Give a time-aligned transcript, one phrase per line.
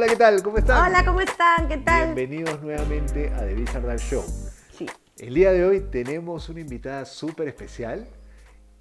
[0.00, 0.42] Hola, ¿qué tal?
[0.42, 0.88] ¿Cómo están?
[0.88, 1.68] Hola, ¿cómo están?
[1.68, 2.14] ¿Qué tal?
[2.14, 4.24] Bienvenidos nuevamente a The Bizarre Show.
[4.72, 4.86] Sí.
[5.18, 8.08] El día de hoy tenemos una invitada súper especial.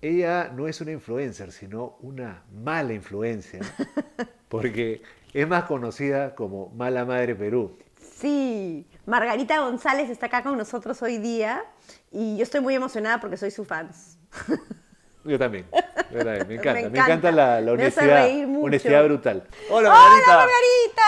[0.01, 3.59] Ella no es una influencer, sino una mala influencia,
[4.47, 5.01] porque
[5.33, 7.77] es más conocida como Mala Madre Perú.
[7.99, 11.65] Sí, Margarita González está acá con nosotros hoy día
[12.13, 14.17] y yo estoy muy emocionada porque soy su fans.
[15.25, 15.65] Yo también,
[16.11, 16.99] yo también, me encanta, me encanta.
[17.03, 18.65] encanta, la, la Me honestidad, reír mucho.
[18.65, 19.47] honestidad brutal.
[19.69, 21.05] Hola, ¡Hola, Margarita.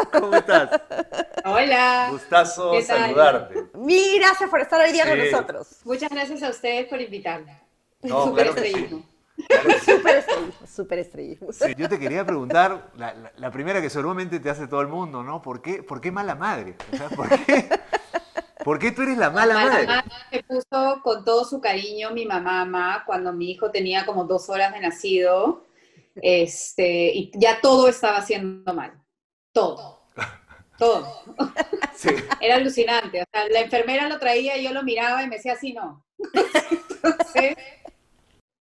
[0.00, 0.18] Margarita!
[0.20, 0.80] ¿Cómo estás?
[1.44, 2.08] Hola.
[2.10, 2.98] Gustazo ¿Qué tal?
[3.02, 3.64] saludarte.
[3.74, 5.68] Mil gracias por estar hoy día con nosotros.
[5.84, 7.60] Muchas gracias a ustedes por invitarme.
[8.02, 8.66] No, Súper claro sí.
[8.68, 9.06] estrellismo.
[9.48, 9.90] Claro sí.
[9.92, 11.52] Súper estrellismo, súper estrellismo.
[11.52, 14.88] Sí, yo te quería preguntar, la, la- la primera que seguramente te hace todo el
[14.88, 15.42] mundo, ¿no?
[15.42, 16.74] ¿Por qué, por qué mala madre?
[16.92, 17.68] O sea, ¿por, qué,
[18.64, 19.86] por qué tú eres la mala Mala madre?
[19.86, 24.48] madre me puso con todo su cariño mi mamá cuando mi hijo tenía como dos
[24.48, 25.66] horas de nacido.
[26.16, 28.92] Este, y ya todo estaba haciendo mal.
[29.52, 30.02] Todo.
[30.78, 31.06] Todo.
[31.94, 32.08] Sí.
[32.40, 33.22] Era alucinante.
[33.22, 36.04] O sea, la enfermera lo traía y yo lo miraba y me decía así, no.
[37.04, 37.56] Entonces,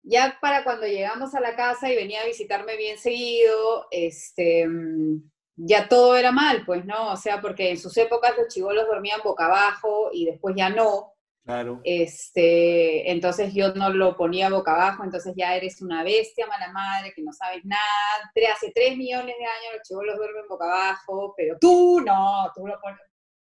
[0.03, 5.31] ya para cuando llegamos a la casa y venía a visitarme bien seguido, este, mm,
[5.63, 7.13] ya todo era mal, pues, ¿no?
[7.13, 11.13] O sea, porque en sus épocas los chivolos dormían boca abajo y después ya no.
[11.45, 11.81] Claro.
[11.85, 17.13] Este, entonces yo no lo ponía boca abajo, entonces ya eres una bestia, mala madre,
[17.15, 17.81] que no sabes nada.
[18.55, 22.81] Hace tres millones de años los chivolos duermen boca abajo, pero tú no, tú lo
[22.81, 23.01] pones.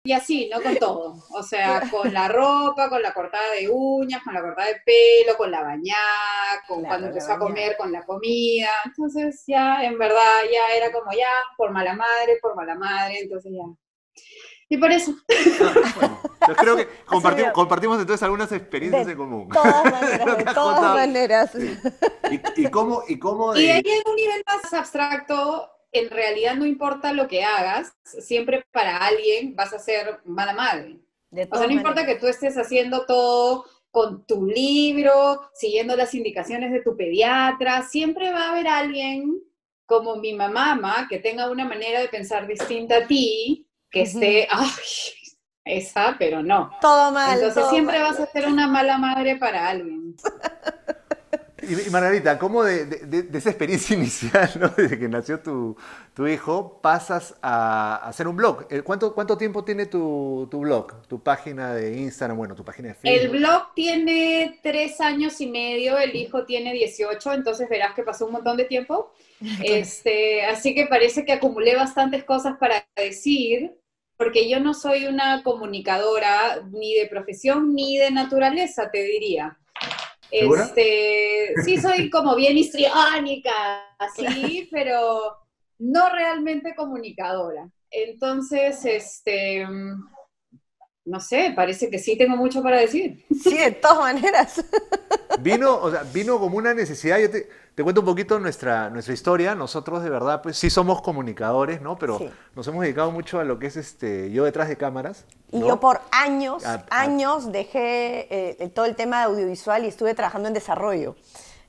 [0.06, 1.14] Y así, no con todo.
[1.30, 5.34] O sea, con la ropa, con la cortada de uñas, con la cortada de pelo,
[5.38, 8.68] con la bañada, con Claro, cuando empezó a comer, con la comida.
[8.84, 13.50] Entonces ya, en verdad, ya era como ya, por mala madre, por mala madre, entonces
[13.50, 13.64] ya.
[14.68, 15.14] Y por eso.
[15.96, 19.48] Bueno, yo creo que compartimos, compartimos entonces algunas experiencias De en común.
[19.48, 21.50] todas maneras, de todas maneras.
[22.30, 26.10] ¿Y, y cómo, y cómo Y de de- ahí en un nivel más abstracto, en
[26.10, 30.98] realidad no importa lo que hagas, siempre para alguien vas a ser mala madre.
[31.30, 32.14] De O sea, no importa maneras.
[32.14, 38.32] que tú estés haciendo todo con tu libro, siguiendo las indicaciones de tu pediatra, siempre
[38.32, 39.40] va a haber alguien
[39.86, 44.68] como mi mamá que tenga una manera de pensar distinta a ti, que esté, ay,
[45.64, 46.70] esa, pero no.
[46.80, 47.34] Todo mal.
[47.34, 48.10] Entonces todo siempre mal.
[48.10, 50.14] vas a ser una mala madre para alguien.
[51.64, 54.68] Y, Margarita, ¿cómo de, de- de- de esa experiencia inicial, ¿no?
[54.70, 55.76] desde que nació tu,
[56.14, 58.66] tu hijo, pasas a, a hacer un blog?
[58.70, 62.88] Eh, ¿Cuánto, ¿Cuánto tiempo tiene tu, tu blog, tu página de Instagram, bueno, tu página
[62.88, 63.30] de El Facebook?
[63.30, 68.32] blog tiene tres años y medio, el hijo tiene 18, entonces verás que pasó un
[68.32, 69.12] montón de tiempo.
[69.60, 73.72] Este, así que parece que acumulé bastantes cosas para decir,
[74.16, 79.58] porque yo no soy una comunicadora ni de profesión ni de naturaleza, te diría.
[80.38, 80.64] ¿Segura?
[80.64, 83.52] Este, sí soy como bien histriónica,
[83.98, 85.36] así, pero
[85.78, 87.70] no realmente comunicadora.
[87.90, 89.66] Entonces, este,
[91.06, 93.24] no sé, parece que sí tengo mucho para decir.
[93.42, 94.64] Sí, de todas maneras.
[95.40, 97.18] Vino, o sea, vino como una necesidad.
[97.18, 99.54] Yo te, te cuento un poquito nuestra, nuestra historia.
[99.54, 101.98] Nosotros de verdad, pues sí somos comunicadores, ¿no?
[101.98, 102.30] Pero Sí.
[102.54, 105.24] nos hemos dedicado mucho a lo que es este, yo detrás de cámaras.
[105.52, 105.68] Y ¿no?
[105.68, 110.14] yo por años, A- a- años dejé eh, todo el tema de audiovisual y estuve
[110.14, 111.16] trabajando en desarrollo.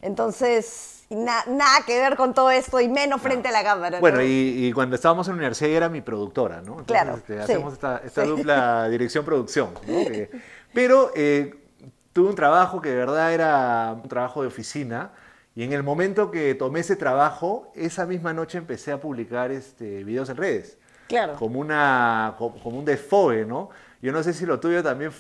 [0.01, 3.99] Entonces, na- nada que ver con todo esto y menos frente a la cámara.
[3.99, 4.23] Bueno, ¿no?
[4.23, 6.79] y, y cuando estábamos en la universidad ella era mi productora, ¿no?
[6.79, 7.39] Entonces, Claro, este, sí.
[7.39, 10.05] hacemos esta, dupla dirección-producción, ¿no?
[10.05, 10.29] Que-
[10.73, 11.55] pero eh,
[12.13, 15.11] tuve un trabajo que de verdad era un trabajo de oficina
[15.55, 20.03] y en el momento que tomé ese trabajo, esa misma noche empecé a publicar este,
[20.03, 20.77] videos en redes.
[21.07, 21.35] Claro.
[21.35, 23.69] como, una, co- como un desfogue, ¿no?
[24.01, 25.11] Yo no sé si lo tuyo también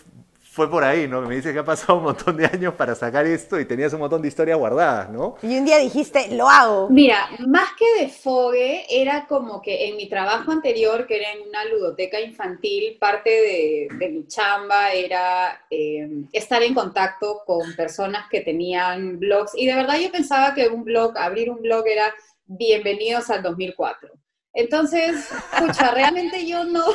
[0.55, 1.21] fue por ahí, ¿no?
[1.23, 3.99] Me dice que ha pasado un montón de años para sacar esto y tenías un
[3.99, 5.35] montón de historias guardadas, ¿no?
[5.41, 6.87] Y un día dijiste, lo hago.
[6.89, 11.65] Mira, más que desfogue, era como que en mi trabajo anterior, que era en una
[11.65, 18.39] ludoteca infantil, parte de, de mi chamba era eh, estar en contacto con personas que
[18.39, 19.51] tenían blogs.
[19.57, 22.13] Y de verdad yo pensaba que un blog, abrir un blog era
[22.45, 24.09] bienvenidos al 2004.
[24.53, 26.85] Entonces, escucha, realmente yo no,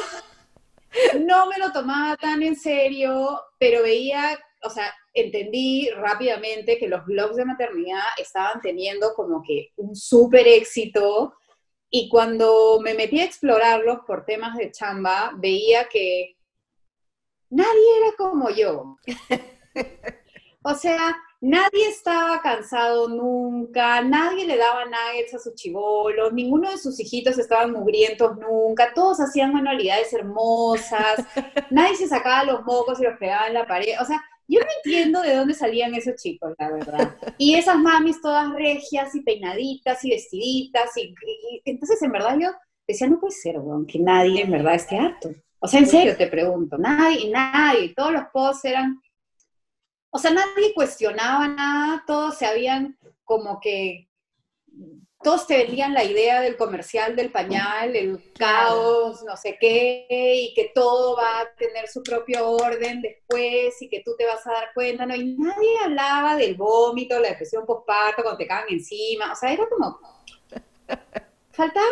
[1.21, 7.05] no me lo tomaba tan en serio, pero veía, o sea, entendí rápidamente que los
[7.05, 11.35] blogs de maternidad estaban teniendo como que un súper éxito
[11.91, 16.37] y cuando me metí a explorarlos por temas de chamba, veía que
[17.51, 18.97] nadie era como yo.
[20.63, 26.79] O sea, nadie estaba cansado nunca, nadie le daba nuggets a sus chivolos, ninguno de
[26.79, 31.25] sus hijitos estaban mugrientos nunca, todos hacían manualidades hermosas,
[31.71, 33.95] nadie se sacaba los mocos y los pegaba en la pared.
[34.01, 34.21] O sea,
[34.51, 37.17] yo no entiendo de dónde salían esos chicos, la verdad.
[37.39, 40.91] Y esas mamis todas regias y peinaditas y vestiditas.
[40.97, 41.15] Y,
[41.65, 42.49] entonces, en verdad, yo
[42.87, 45.31] decía, no puede ser, weón, que nadie en verdad esté harto.
[45.61, 49.01] O sea, en serio te pregunto, nadie, nadie, todos los posts eran,
[50.11, 54.09] o sea, nadie cuestionaba nada, todos se habían como que,
[55.23, 60.55] todos te vendían la idea del comercial del pañal, el caos, no sé qué, y
[60.55, 64.53] que todo va a tener su propio orden después y que tú te vas a
[64.53, 65.15] dar cuenta, ¿no?
[65.15, 69.69] Y nadie hablaba del vómito, la depresión postparto, cuando te cagan encima, o sea, era
[69.69, 70.01] como,
[71.51, 71.87] faltaba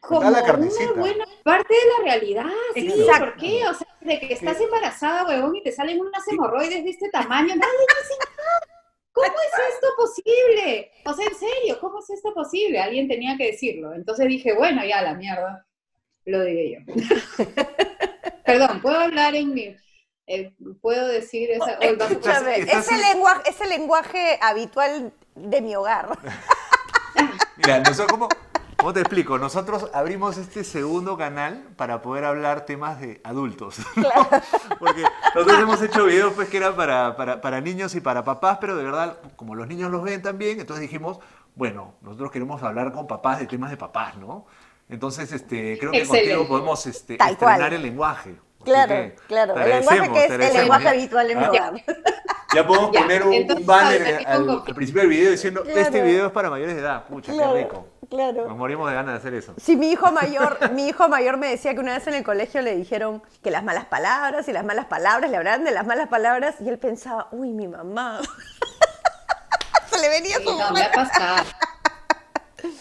[0.00, 3.24] como la una buena parte de la realidad, sí, Exacto.
[3.24, 3.66] ¿por qué?
[3.68, 7.54] O sea, de que estás embarazada, huevón, y te salen unas hemorroides de este tamaño,
[7.56, 8.60] nadie dice nada.
[9.12, 10.90] ¿Cómo es esto posible?
[11.06, 12.78] O sea, en serio, ¿cómo es esto posible?
[12.78, 13.94] Alguien tenía que decirlo.
[13.94, 15.66] Entonces dije, bueno, ya, la mierda,
[16.26, 16.94] lo diré yo.
[18.44, 19.74] Perdón, ¿puedo hablar en mi...
[20.26, 20.52] eh,
[20.82, 21.78] ¿Puedo decir esa...
[21.78, 26.16] o el vaso- Escúchame, estás- ese, lenguaje, ese lenguaje habitual de mi hogar.
[27.56, 28.28] Mira, nosotros, ¿cómo,
[28.76, 29.38] cómo te explico?
[29.38, 33.78] Nosotros abrimos este segundo canal para poder hablar temas de adultos.
[34.78, 35.02] Porque
[35.34, 38.76] nosotros hemos hecho videos pues, que eran para, para, para niños y para papás, pero
[38.76, 41.18] de verdad, como los niños los ven también, entonces dijimos,
[41.54, 44.46] bueno, nosotros queremos hablar con papás de temas de papás, ¿no?
[44.88, 46.30] Entonces, este, creo que Excelente.
[46.30, 47.72] contigo podemos este, estrenar cual.
[47.72, 48.36] el lenguaje.
[48.64, 49.56] Claro, que claro.
[49.56, 51.72] El lenguaje que es el lenguaje habitual en mi hogar.
[52.54, 55.80] Ya podemos Ya, poner un, banner al, principio del video diciendo, Claro.
[55.80, 57.04] este video es para mayores de edad.
[57.04, 57.86] Pucha, Claro, qué rico.
[58.08, 58.46] Claro.
[58.48, 59.54] Nos morimos de ganas de hacer eso.
[59.56, 62.62] Sí, mi hijo mayor, mi hijo mayor me decía que una vez en el colegio
[62.62, 66.08] le dijeron que las malas palabras y las malas palabras le hablaban de las malas
[66.08, 68.20] palabras y él pensaba, uy, mi mamá.
[69.90, 71.44] Se le venía Sí, su no, me ha pasado.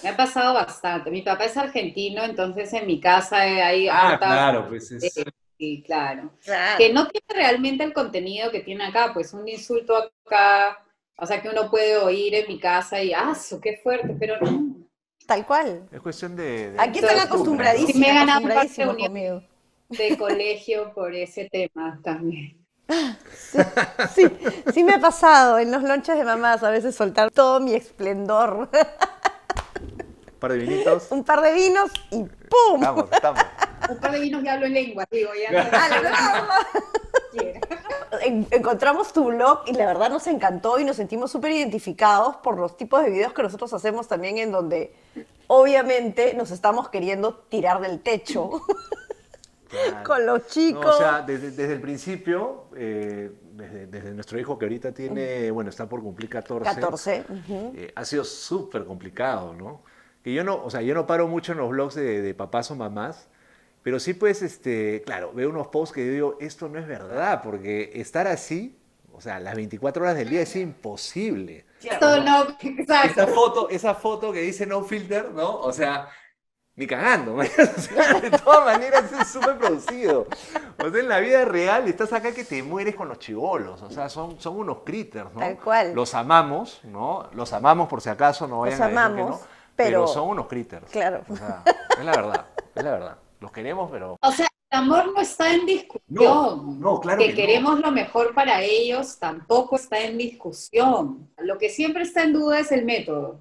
[0.02, 1.12] Me ha pasado bastante.
[1.12, 5.26] Mi papá es argentino, entonces en mi casa hay hartas- pues eh,
[5.58, 6.32] Sí, claro.
[6.44, 6.78] Claro.
[6.78, 10.84] Que no tiene realmente el contenido que tiene acá, pues un insulto acá,
[11.18, 14.16] o sea, que uno puede oír en mi casa y, ¡ah, qué fuerte!
[14.20, 14.76] Pero no.
[15.26, 15.88] Tal cual.
[15.92, 16.72] Es cuestión de...
[16.72, 19.44] de- Aquí están Sí, acostumbradísimos, me he ganado un conmigo.
[19.90, 22.58] De colegio por ese tema también.
[24.14, 24.28] Sí,
[24.74, 28.70] sí me ha pasado en los lonches de mamás a veces soltar todo mi esplendor.
[28.72, 31.08] Un par de vinitos.
[31.12, 32.76] Un par de vinos y ¡pum!
[32.82, 33.42] Estamos, estamos.
[33.90, 35.70] Un par de vinos y hablo en lengua, digo, ya no
[38.52, 42.78] Encontramos tu blog y la verdad nos encantó y nos sentimos súper identificados por los
[42.78, 44.94] tipos de videos que nosotros hacemos también en donde
[45.48, 48.50] obviamente nos estamos queriendo tirar del techo
[49.68, 50.04] Claro.
[50.06, 50.86] con los No, chicos.
[50.96, 55.70] o sea, desde, desde el principio, eh, desde, desde nuestro hijo que ahorita tiene, bueno,
[55.72, 56.64] está por cumplir 14.
[56.80, 57.26] 14.
[57.28, 57.74] ujú.
[57.76, 59.82] eh, ha sido súper complicado, ¿no?
[60.24, 62.70] Que yo no, o sea, yo no paro mucho en los blogs de, de papás
[62.72, 63.28] o mamás,
[63.86, 67.92] pero sí pues, este, claro, veo unos posts que digo, esto no es verdad, porque
[67.94, 68.80] estar así,
[69.14, 71.68] o sea, las 24 horas del día es imposible.
[71.84, 73.22] Esto no, exacto.
[73.22, 75.60] Esa foto, esa foto que dice no filter, ¿no?
[75.60, 76.10] O sea,
[76.76, 77.36] ni cagando.
[77.38, 80.26] O sea, de todas maneras es súper producido.
[80.84, 83.92] O sea, en la vida real estás acá que te mueres con los chivolos, o
[83.92, 85.42] sea, son, son unos critters, ¿no?
[85.42, 85.94] Tal cual.
[85.94, 87.30] Los amamos, ¿no?
[87.34, 89.90] Los amamos por si acaso, no vayan Los a decir que amamos, no, pero...
[89.90, 90.90] pero- son unos critters.
[90.90, 91.22] Claro.
[91.30, 91.62] O sea,
[92.00, 93.18] es la verdad, es la verdad.
[93.46, 94.18] Los queremos, pero...
[94.20, 96.02] O sea, el amor no está en discusión.
[96.10, 97.36] No, no, claro que que no.
[97.38, 101.30] queremos lo mejor para ellos tampoco está en discusión.
[101.38, 103.40] Lo que siempre está en duda es el método.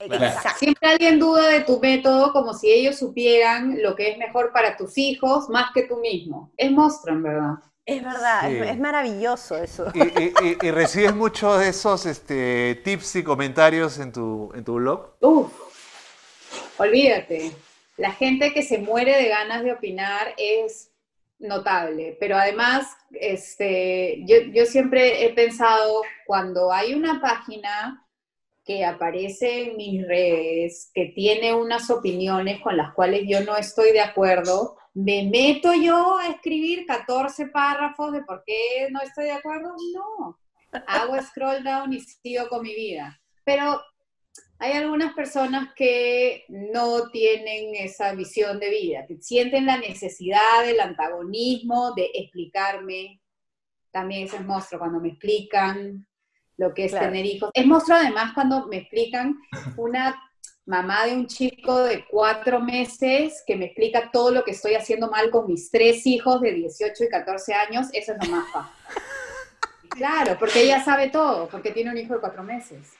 [0.00, 0.58] Exacto.
[0.58, 4.76] Siempre alguien duda de tu método como si ellos supieran lo que es mejor para
[4.76, 6.50] tus hijos más que tú mismo.
[6.56, 7.54] Es monstruo, en verdad.
[7.86, 8.56] Es verdad, Sí.
[8.58, 9.86] es, es maravilloso eso.
[9.94, 14.64] ¿Y, y- y- y recibes muchos de esos este, tips y comentarios en tu, en
[14.64, 15.14] tu blog?
[15.20, 15.52] Uf,
[16.78, 17.52] olvídate.
[17.98, 20.92] La gente que se muere de ganas de opinar es
[21.40, 28.06] notable, pero además, este, yo, yo siempre he pensado, cuando hay una página
[28.64, 33.92] que aparece en mis redes, que tiene unas opiniones con las cuales yo no estoy
[33.92, 39.32] de acuerdo, ¿me meto yo a escribir 14 párrafos de por qué no estoy de
[39.32, 39.74] acuerdo?
[39.94, 40.38] No.
[40.86, 43.20] Hago scroll down y sigo con mi vida.
[43.42, 43.80] Pero
[44.60, 50.80] hay algunas personas que no tienen esa visión de vida, que sienten la necesidad del
[50.80, 53.20] antagonismo, de explicarme.
[53.92, 56.06] También eso es monstruo cuando me explican
[56.56, 57.06] lo que es Claro.
[57.06, 57.50] tener hijos.
[57.54, 59.36] Es monstruo además cuando me explican
[59.76, 60.20] una
[60.66, 65.08] mamá de un chico de cuatro meses que me explica todo lo que estoy haciendo
[65.08, 67.86] mal con mis tres hijos de 18 y 14 años.
[67.92, 68.72] Eso es lo más fácil.
[69.90, 72.92] Claro, porque ella sabe todo, porque tiene un hijo de cuatro meses.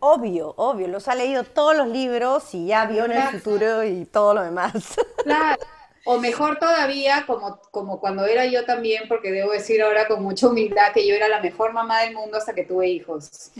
[0.00, 4.04] Obvio, obvio, los ha leído todos los libros y ya vio en el futuro y
[4.04, 4.72] todo lo demás.
[5.24, 5.60] Claro.
[6.04, 10.48] O mejor todavía, como, como cuando era yo también, porque debo decir ahora con mucha
[10.48, 13.50] humildad que yo era la mejor mamá del mundo hasta que tuve hijos.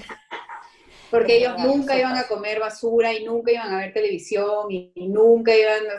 [1.10, 4.92] Porque ellos verdad, nunca iban a comer basura y nunca iban a ver televisión y,
[4.94, 5.98] y nunca iban a...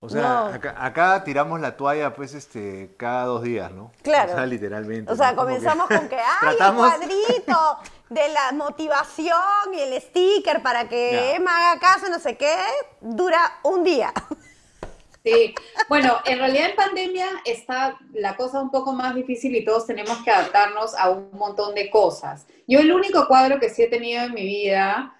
[0.00, 0.46] O sea, No.
[0.48, 3.92] acá, acá tiramos la toalla, pues, este, cada dos días, ¿no?
[4.02, 4.32] Claro.
[4.32, 5.10] O sea, literalmente.
[5.10, 5.36] O sea, ¿no?
[5.36, 10.62] Como que comenzamos con que, ¡ay, tratamos- el cuadrito de la motivación y el sticker
[10.62, 11.34] para que Ya.
[11.34, 12.54] Emma haga caso, no sé qué!
[13.00, 14.12] Dura un día.
[15.24, 15.56] Sí,
[15.88, 20.18] bueno, en realidad en pandemia está la cosa un poco más difícil y todos tenemos
[20.18, 22.46] que adaptarnos a un montón de cosas.
[22.68, 25.16] Yo el único cuadro que sí he tenido en mi vida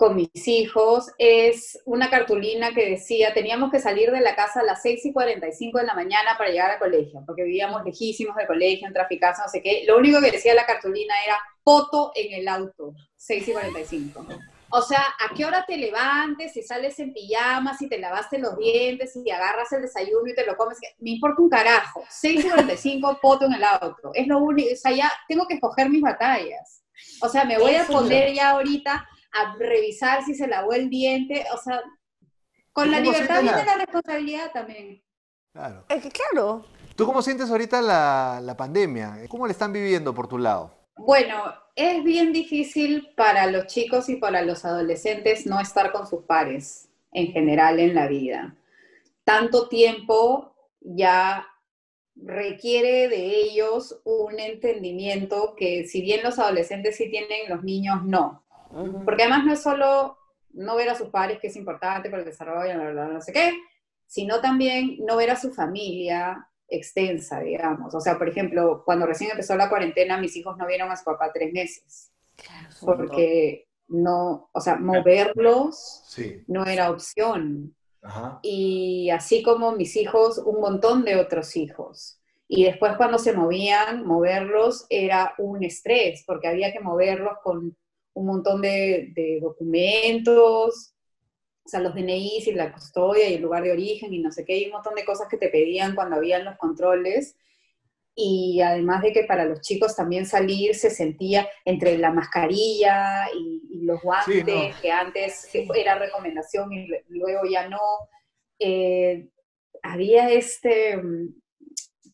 [0.00, 4.62] con mis hijos es una cartulina que decía, teníamos que salir de la casa a
[4.62, 8.46] las 6 y 45 de la mañana para llegar al colegio, porque vivíamos lejísimos del
[8.46, 9.84] colegio, en traficazo, no sé qué.
[9.86, 14.26] Lo único que decía la cartulina era, foto en el auto, 6 y 45.
[14.70, 18.56] O sea, ¿a qué hora te levantes, si sales en pijama, si te lavaste los
[18.56, 20.78] dientes, si agarras el desayuno y te lo comes?
[20.98, 22.04] Me importa un carajo.
[22.08, 24.12] 6 y 45, foto en el auto.
[24.14, 26.84] Es lo único, o sea, ya tengo que escoger mis batallas.
[27.20, 31.44] O sea, me voy a poner ya ahorita a revisar si se lavó el diente,
[31.54, 31.80] o sea,
[32.72, 35.02] con ¿Y la libertad viene la- la responsabilidad también.
[35.52, 35.84] Claro.
[35.88, 36.64] Es que, claro.
[36.96, 39.18] ¿Tú cómo sientes ahorita la, la pandemia?
[39.28, 40.72] ¿Cómo la están viviendo por tu lado?
[40.96, 41.42] Bueno,
[41.74, 46.88] es bien difícil para los chicos y para los adolescentes no estar con sus pares
[47.12, 48.54] en general en la vida.
[49.24, 51.46] Tanto tiempo ya
[52.16, 58.44] requiere de ellos un entendimiento que si bien los adolescentes sí tienen, los niños no.
[58.70, 59.04] Ujú.
[59.04, 60.16] Porque además no es solo
[60.52, 63.32] no ver a sus padres, que es importante para el desarrollo, bla, bla, no sé
[63.32, 63.52] qué,
[64.06, 67.94] sino también no ver a su familia extensa, digamos.
[67.94, 71.04] O sea, por ejemplo, cuando recién empezó la cuarentena, mis hijos no vieron a su
[71.04, 76.42] papá tres meses, Claro, porque no, o sea, moverlos Sí.
[76.46, 77.74] no era opción.
[78.02, 78.38] Ajá.
[78.42, 82.20] Y así como mis hijos, un montón de otros hijos.
[82.48, 87.76] Y después cuando se movían, moverlos era un estrés, porque había que moverlos con
[88.14, 90.94] un montón de, de documentos,
[91.64, 94.44] o sea, los DNIs y la custodia y el lugar de origen y no sé
[94.44, 97.36] qué, y un montón de cosas que te pedían cuando habían los controles.
[98.14, 103.62] Y además de que para los chicos también salir se sentía entre la mascarilla y,
[103.70, 104.80] y los guantes, no.
[104.82, 107.78] que antes era recomendación y luego ya no,
[108.58, 109.28] eh,
[109.82, 111.28] había este mm,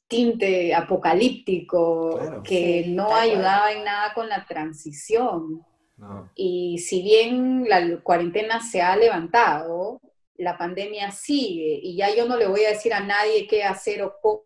[0.06, 2.42] tinte apocalíptico Claro.
[2.42, 5.64] que Sí, no ayudaba en nada con la transición.
[5.96, 6.30] No.
[6.34, 10.00] Y si bien la cuarentena se ha levantado,
[10.36, 14.02] la pandemia sigue y ya yo no le voy a decir a nadie qué hacer
[14.02, 14.44] o cómo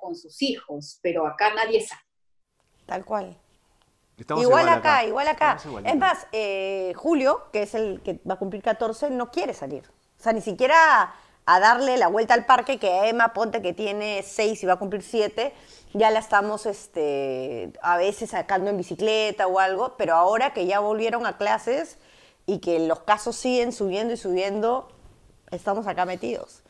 [0.00, 2.02] con sus hijos, pero acá nadie sabe.
[2.86, 3.36] Tal cual.
[4.18, 5.56] Estamos igual, acá, igual acá.
[5.84, 9.84] Es más, eh, Julio, que es el que va a cumplir 14, no quiere salir.
[10.18, 11.14] O sea, ni siquiera
[11.46, 14.78] a darle la vuelta al parque, que Emma, ponte que tiene 6 y va a
[14.78, 15.54] cumplir 7,
[15.92, 20.80] ya la estamos este, a veces sacando en bicicleta o algo, pero ahora que ya
[20.80, 21.98] volvieron a clases
[22.46, 24.88] y que los casos siguen subiendo y subiendo,
[25.50, 26.62] estamos acá metidos.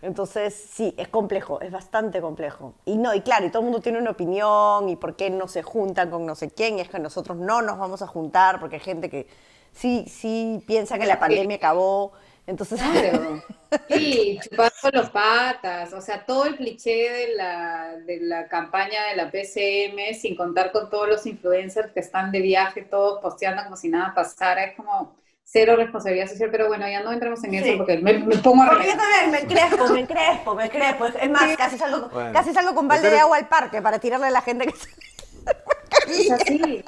[0.00, 2.74] Entonces, sí, es complejo, es bastante complejo.
[2.84, 5.48] Y no, y claro, y todo el mundo tiene una opinión y por qué no
[5.48, 8.60] se juntan con no sé quién, y es que nosotros no nos vamos a juntar
[8.60, 9.26] porque hay gente que
[9.72, 12.12] sí, sí piensa que la pandemia acabó.
[12.48, 13.42] Entonces, Claro.
[13.90, 19.16] Sí, chupando los patas, o sea, todo el cliché de la, de la campaña de
[19.16, 23.76] la PCM, sin contar con todos los influencers que están de viaje, todos posteando como
[23.76, 25.14] si nada pasara, es como
[25.44, 27.56] cero responsabilidad social, pero bueno, ya no entremos en Sí.
[27.58, 31.06] eso porque me, me pongo a porque yo también me encrespo, me encrespo, me encrespo.
[31.06, 32.32] Es más, casi salgo, Bueno.
[32.32, 34.72] casi salgo con balde Pero- de agua al parque para tirarle a la gente que
[34.76, 34.88] se...
[36.08, 36.82] Es así.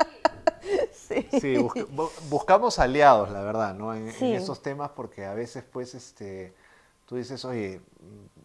[0.92, 1.26] Sí.
[1.40, 3.94] Sí, busca- bu- buscamos aliados, la verdad, ¿no?
[3.94, 4.32] En, en Sí.
[4.32, 6.54] esos temas, porque a veces, pues, este,
[7.06, 7.80] tú dices, oye,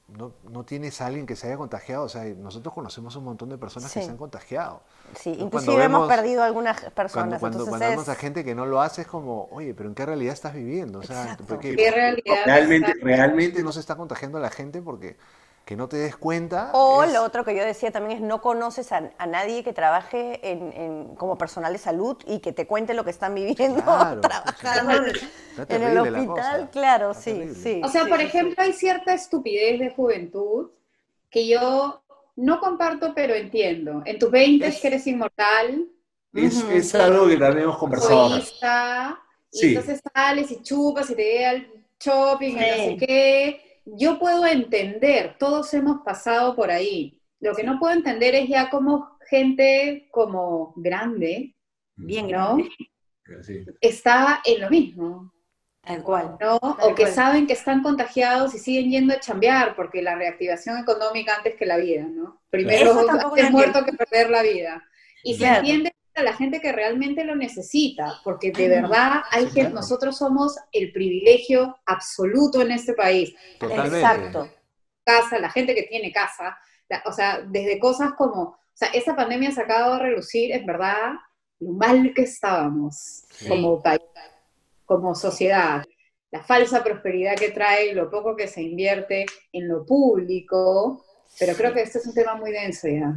[0.07, 2.03] no, no tienes a alguien que se haya contagiado.
[2.05, 4.81] O sea, nosotros conocemos un montón de personas que se han contagiado.
[5.19, 7.39] Sí, inclusive cuando hemos vemos- perdido algunas personas.
[7.39, 7.91] cuando, entonces cuando es...
[7.91, 10.53] vemos a gente que no lo hace, es como, oye, pero ¿en qué realidad estás
[10.53, 10.99] viviendo?
[10.99, 11.43] O sea, Exacto.
[11.47, 13.03] porque ¿Qué realidad realmente, está?
[13.05, 15.17] realmente no se está contagiando a la gente porque
[15.65, 16.69] que no te des cuenta.
[16.73, 19.73] O es- lo otro que yo decía también es no conoces a, a nadie que
[19.73, 23.81] trabaje en, en- como personal de salud y que te cuente lo que están viviendo
[23.83, 24.91] Claro, trabajando
[25.67, 26.69] en, el hospital.
[26.71, 27.55] Claro, está sí, terrible.
[27.55, 27.81] sí.
[27.83, 28.27] O sea, sí, por sí, sí.
[28.27, 30.69] ejemplo, hay cierta estupidez de juventud
[31.29, 32.01] que yo
[32.35, 34.01] no comparto, pero entiendo.
[34.05, 35.87] En tus 20 Es- que eres inmortal,
[36.33, 38.27] Es, algo que también hemos conversado.
[38.27, 39.19] egoísta,
[39.51, 39.67] y Sí.
[39.67, 41.67] entonces sales y chupas y te llega al
[41.99, 43.61] shopping y no sé qué.
[43.85, 47.21] Yo puedo entender, todos hemos pasado por ahí.
[47.39, 51.55] Lo que no puedo entender es ya como gente como grande,
[51.95, 52.57] Bien ¿no?
[52.57, 53.43] grande.
[53.43, 53.65] Sí.
[53.81, 55.31] Está en lo mismo.
[55.81, 56.37] Tal cual.
[56.41, 56.59] ¿no?
[56.59, 57.13] Tal O que cual.
[57.13, 61.65] saben que están contagiados y siguen yendo a chambear, porque la reactivación económica antes que
[61.65, 62.41] la vida, ¿no?
[62.49, 62.91] Primero
[63.35, 64.83] es muerto que perder la vida.
[65.23, 69.69] Y se entiende a la gente que realmente lo necesita, porque de verdad hay que,
[69.69, 73.35] nosotros somos el privilegio absoluto en este país.
[73.59, 73.97] Totalmente.
[73.99, 74.49] Exacto.
[75.03, 76.57] Casa, la gente que tiene casa,
[76.89, 80.65] la- o sea, desde cosas como, o sea, esa pandemia ha sacado a relucir, es
[80.65, 81.13] verdad,
[81.59, 83.47] lo mal que estábamos Sí.
[83.49, 84.01] como país,
[84.85, 85.83] como sociedad.
[86.31, 91.05] La falsa prosperidad que trae, lo poco que se invierte en lo público,
[91.39, 93.15] pero creo que este es un tema muy denso ya.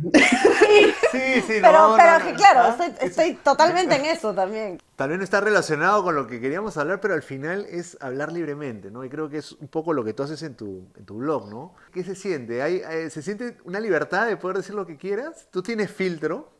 [1.10, 4.78] Sí, sí, Pero, no, pero no, claro, Ah, estoy, estoy totalmente en eso también.
[4.96, 8.32] Tal vez no está relacionado con lo que queríamos hablar, pero al final es hablar
[8.32, 9.04] libremente, ¿no?
[9.04, 11.48] Y creo que es un poco lo que tú haces en tu, en tu blog,
[11.48, 11.74] ¿no?
[11.92, 12.62] ¿Qué se siente?
[12.62, 15.48] ¿Hay, eh, ¿Se siente una libertad de poder decir lo que quieras?
[15.52, 16.50] ¿Tú tienes filtro?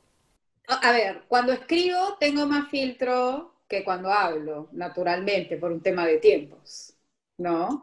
[0.68, 6.18] A ver, cuando escribo tengo más filtro que cuando hablo, naturalmente, por un tema de
[6.18, 6.94] tiempos,
[7.38, 7.82] ¿no?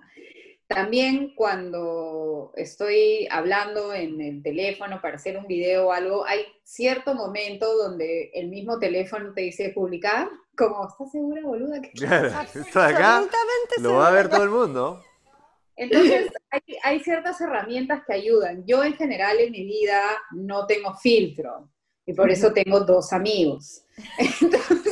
[0.67, 7.13] También cuando estoy hablando en el teléfono para hacer un video o algo, hay cierto
[7.13, 11.81] momento donde el mismo teléfono te dice publicar, como, ¿estás segura, boluda?
[11.81, 15.03] que Claro, esto de acá Absolutamente lo va a ver todo el mundo.
[15.75, 18.63] Entonces, hay, hay ciertas herramientas que ayudan.
[18.65, 21.69] Yo en general en mi vida no tengo filtro
[22.05, 23.83] y por eso tengo dos amigos.
[24.41, 24.84] Entonces,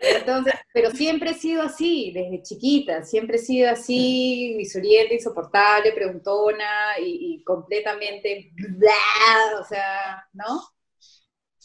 [0.00, 6.98] entonces, pero siempre he sido así, desde chiquita, siempre he sido así, visurienta, insoportable, preguntona
[6.98, 10.60] y, y completamente, bla, o sea, ¿no?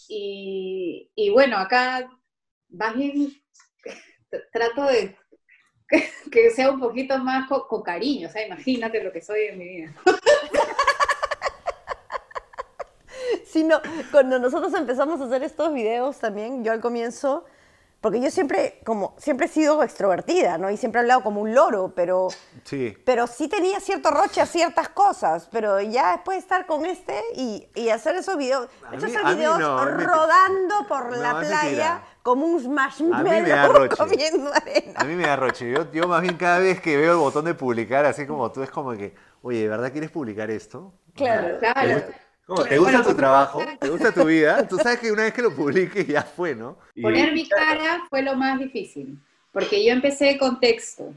[0.08, 2.10] Y, y bueno, acá
[2.70, 3.34] más bien
[4.52, 5.16] trato de
[6.32, 9.58] que sea un poquito más co- con, cariño, o sea, imagínate lo que soy en
[9.58, 9.94] mi vida.
[13.46, 17.46] sino cuando nosotros empezamos a hacer estos videos también, yo al comienzo,
[18.06, 20.70] porque yo siempre, como, siempre he sido extrovertida, ¿no?
[20.70, 22.28] Y siempre he hablado como un loro, pero,
[22.64, 22.96] Sí.
[23.04, 27.20] pero sí tenía cierto roche a ciertas cosas, pero ya después de estar con este
[27.34, 31.16] y, y hacer esos videos, A he hecho mí- mí videos no, rodando por No,
[31.18, 32.04] la es playa mentira.
[32.22, 33.98] como un A mí me da marshmallow roche.
[33.98, 34.94] comiendo arena.
[34.98, 35.72] A mí me da roche.
[35.72, 38.62] Yo, yo más bien cada vez que veo el botón de publicar, así como tú,
[38.62, 40.94] es como que, oye, ¿de verdad quieres publicar esto?
[41.16, 41.58] Claro.
[41.58, 42.04] Claro.
[42.46, 42.64] ¿Cómo?
[42.64, 43.60] ¿Te gusta Bueno, tu trabajo?
[43.80, 44.68] ¿Te gusta tu vida?
[44.68, 46.78] Tú sabes que una vez que lo publiques ya fue, ¿no?
[46.96, 49.18] Y- Poner mi cara fue lo más difícil,
[49.54, 51.14] porque yo empecé con texto.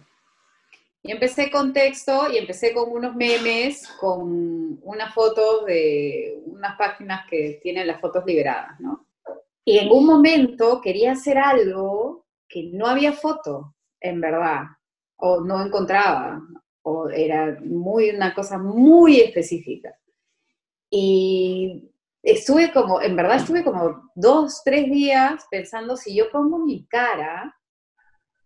[1.02, 7.26] Y empecé con texto y empecé con unos memes, con unas fotos de unas páginas
[7.30, 9.06] que tienen las fotos liberadas, ¿no?
[9.64, 14.64] Y en un momento quería hacer algo que no había foto, en verdad,
[15.16, 16.42] o no encontraba,
[16.82, 19.94] o era muy, una cosa muy específica.
[20.90, 21.90] Y
[22.22, 27.54] estuve como, en verdad estuve como dos, tres días pensando si yo pongo mi cara,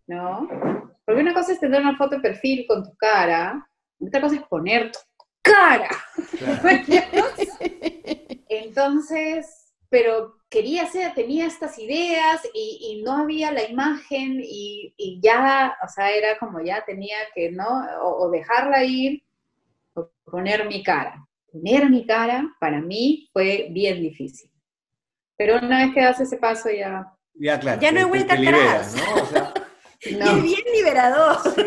[0.07, 0.47] ¿no?
[1.05, 3.67] Porque una cosa es tener una foto de perfil con tu cara,
[3.99, 4.99] otra cosa es poner tu
[5.41, 5.89] cara.
[8.49, 15.19] Entonces, pero quería hacer, tenía estas ideas y, y no había la imagen y, y
[15.21, 17.67] ya, o sea, era como ya tenía que, ¿no?
[18.01, 19.23] O, o dejarla ir
[19.93, 21.27] o poner mi cara.
[21.53, 24.49] Poner mi cara para mí fue bien difícil.
[25.37, 27.13] Pero una vez que das ese paso ya...
[27.35, 27.79] Ya, claro.
[27.79, 28.95] Ya no hay vuelta atrás.
[28.95, 29.23] ¿no?
[29.23, 29.53] O sea,
[30.19, 30.37] No.
[30.37, 31.37] Y bien liberador.
[31.55, 31.61] sí.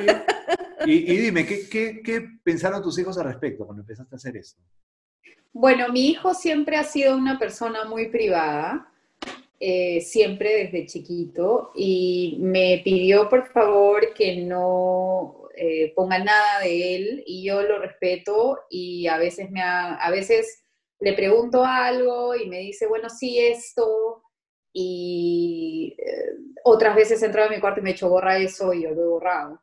[0.84, 4.36] Y, y dime, ¿qué, qué, qué pensaron tus hijos al respecto cuando empezaste a hacer
[4.36, 4.60] esto?
[5.52, 8.92] Bueno, mi hijo siempre ha sido una persona muy privada,
[9.58, 16.96] eh, siempre desde chiquito, y me pidió por favor que no eh, ponga nada de
[16.96, 20.62] él, y yo lo respeto, y a veces, me ha- a veces
[21.00, 24.22] le pregunto algo y me dice, bueno, sí, esto,
[24.72, 28.72] y eh, otras veces he entrado a mi cuarto y me he hecho borra eso
[28.74, 29.62] y yo lo he borrado.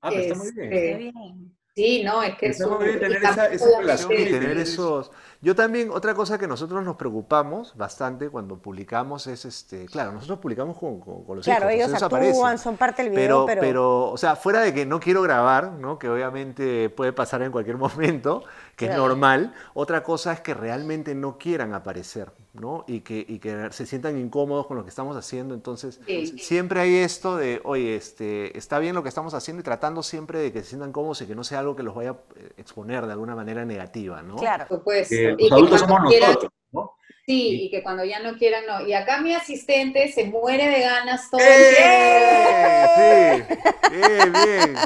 [0.00, 0.72] Ah, pero está muy bien.
[0.72, 5.10] Este, Sí, no, es que es un- tener esa- esa relación y tener esos...
[5.42, 10.38] Yo también, otra cosa que nosotros nos preocupamos bastante cuando publicamos es, este, claro, nosotros
[10.38, 13.60] publicamos con, con- con los Claro, hijos, ellos actúan, son parte del video, Pero, pero,
[13.60, 15.98] pero, o sea, fuera de que no quiero grabar, ¿no?
[15.98, 18.42] Que obviamente puede pasar en cualquier momento,
[18.74, 19.52] que es normal.
[19.74, 22.84] Otra cosa es que realmente no quieran aparecer, ¿no?
[22.86, 25.54] Y que, y que se sientan incómodos con lo que estamos haciendo.
[25.54, 26.38] Entonces, Sí.
[26.38, 30.38] siempre hay esto de, oye, este, está bien lo que estamos haciendo y tratando siempre
[30.40, 32.50] de que se sientan cómodos y que no sea algo que los vaya a eh,
[32.56, 34.36] exponer de alguna manera negativa, ¿no?
[34.36, 34.66] claro.
[34.68, 35.14] por supuesto.
[35.14, 36.92] Que Y los adultos somos quieran- nosotros, ¿no?
[37.26, 38.86] Sí, y que cuando ya no quieran, no.
[38.86, 43.44] Y acá mi asistente se muere de ganas todo el ¡Eh!
[43.48, 43.64] tiempo.
[43.90, 44.76] Sí, bien, bien.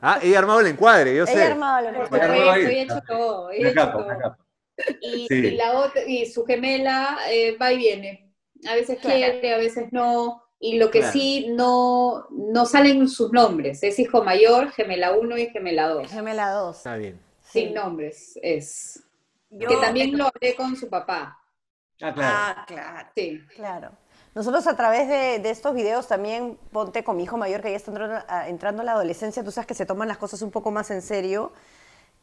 [0.00, 1.54] Ah, ella ha armado el encuadre, yo sé.
[1.54, 2.62] La Por Bueno, supuesto, ahí.
[2.64, 4.36] he hecho todo, he hecho todo.
[5.00, 5.34] Y, Sí.
[5.34, 8.32] y la otra, y su gemela eh, va y viene.
[8.68, 9.16] A veces Claro.
[9.16, 10.42] quiere, a veces no.
[10.58, 11.12] Y lo que Claro.
[11.12, 13.82] sí no, no salen sus nombres.
[13.82, 16.08] Es hijo mayor, gemela 1 y gemela 2.
[16.10, 16.76] Gemela 2.
[16.76, 17.20] Está bien.
[17.42, 19.02] Sin nombres es.
[19.50, 21.38] Yo- que también lo hablé con su papá.
[22.02, 22.36] Ah, claro.
[22.36, 23.08] Ah, claro.
[23.14, 23.40] Sí.
[23.54, 23.90] Claro.
[24.34, 27.76] Nosotros a través de, de estos videos también, ponte con mi hijo mayor que ya
[27.76, 30.50] está entrando a, entrando a la adolescencia, tú sabes que se toman las cosas un
[30.50, 31.52] poco más en serio,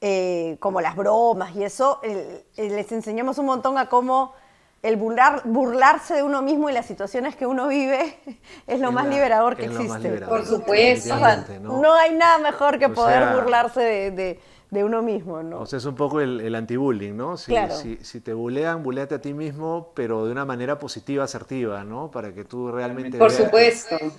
[0.01, 4.33] eh, como las bromas y eso, el- el- les enseñamos un montón a cómo
[4.81, 8.17] el burlar- burlarse de uno mismo y las situaciones que uno vive
[8.67, 9.99] es lo Es más la- liberador que existe.
[9.99, 11.15] liberador, Por supuesto.
[11.61, 11.93] ¿no?
[11.93, 14.39] hay nada mejor que O poder sea- burlarse de, de-
[14.71, 15.59] de uno mismo, ¿no?
[15.59, 17.35] O sea, es un poco el, el anti-bullying, ¿no?
[17.35, 17.75] Si, Claro.
[17.75, 22.09] si, si te bulean, buleate a ti mismo, pero de una manera positiva, asertiva, ¿no?
[22.09, 23.97] Para que tú realmente Por veas supuesto.
[23.97, 24.11] Que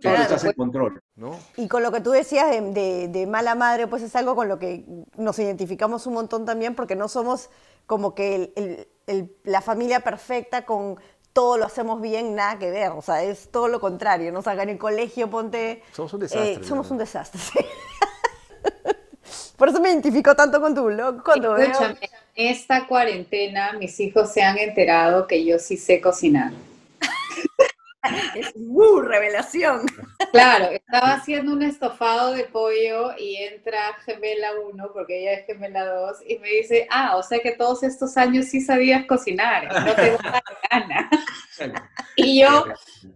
[0.00, 1.00] Claro, estás en control.
[1.16, 1.38] ¿no?
[1.56, 4.48] Y con lo que tú decías de, de- de mala madre, pues es algo con
[4.48, 4.84] lo que
[5.16, 7.48] nos identificamos un montón también, porque no somos
[7.86, 10.98] como que el- el- el- la familia perfecta con
[11.32, 12.90] todo lo hacemos bien, nada que ver.
[12.92, 14.30] O sea, es todo lo contrario.
[14.32, 14.38] ¿no?
[14.40, 15.82] O sea, en el colegio, ponte.
[15.92, 17.58] Somos un desastre, eh, somos un desastre, sí.
[19.56, 21.66] Por eso me identifico tanto con tu blog cuando veo.
[21.70, 21.98] Escúchame,
[22.34, 26.52] en esta cuarentena mis hijos se han enterado que yo sí sé cocinar.
[28.34, 29.00] Es ¡uh!
[29.00, 29.86] revelación.
[30.32, 35.84] Claro, estaba haciendo un estofado de pollo y entra gemela 1, porque ella es gemela
[35.86, 39.94] 2, y me dice, ah, o sea que todos estos años sí sabías cocinar, no
[39.94, 41.10] te da la gana.
[42.16, 42.64] Y yo,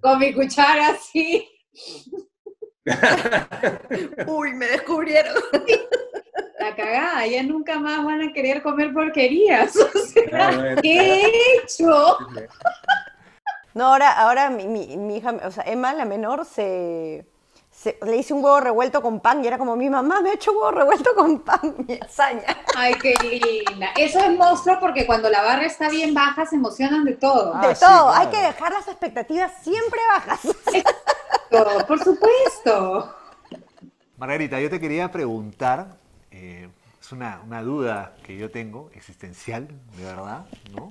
[0.00, 1.46] con mi cuchara así,
[4.26, 5.34] Uy, me descubrieron.
[6.58, 9.76] la cagada, ya nunca más van a querer comer porquerías.
[9.76, 10.76] O sea.
[10.82, 12.18] ¿qué he hecho?
[13.78, 17.24] No, ahora, ahora mi, mi- mi hija, o sea, Emma, la menor, se,
[17.70, 20.34] se- le hice un huevo revuelto con pan y era como, mi mamá me ha
[20.34, 22.42] hecho huevo revuelto con pan, mi hazaña.
[22.76, 23.88] Ay, qué linda.
[23.96, 27.54] Eso es monstruo porque cuando la barra está bien baja se emocionan de todo.
[27.54, 28.12] Ah, De sí, todo, claro.
[28.20, 30.40] hay que dejar las expectativas siempre bajas.
[31.50, 33.14] Todo, Por supuesto.
[34.16, 35.96] Margarita, yo te quería preguntar,
[36.30, 36.68] eh,
[37.00, 40.90] es una, una duda que yo tengo, existencial, de verdad, ¿no?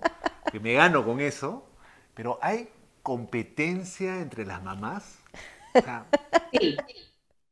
[0.51, 1.65] Que me gano con eso,
[2.13, 2.69] pero ¿hay
[3.07, 5.23] competencia entre las mamás?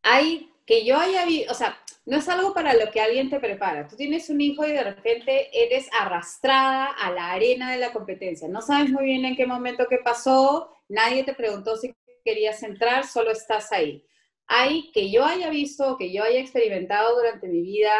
[0.03, 3.39] Hay que yo haya visto, o sea, no es algo para lo que alguien te
[3.39, 3.87] prepara.
[3.87, 8.49] Tú tienes un hijo y de repente eres arrastrada a la arena de la competencia.
[8.49, 13.07] No sabes muy bien en qué momento que pasó, nadie te preguntó si querías entrar,
[13.07, 14.05] solo estás ahí.
[14.47, 17.93] Hay que yo haya visto, que yo haya experimentado durante mi vida,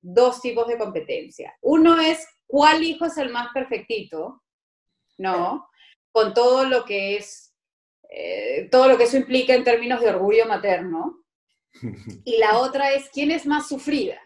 [0.00, 1.52] dos tipos de competencia.
[1.62, 4.40] Uno es cuál hijo es el más perfectito,
[5.18, 5.66] ¿no?
[6.12, 7.54] Con todo lo que es,
[8.08, 11.24] eh, todo lo que eso implica en términos de orgullo materno.
[12.24, 14.20] Y la otra es quién es más sufrida,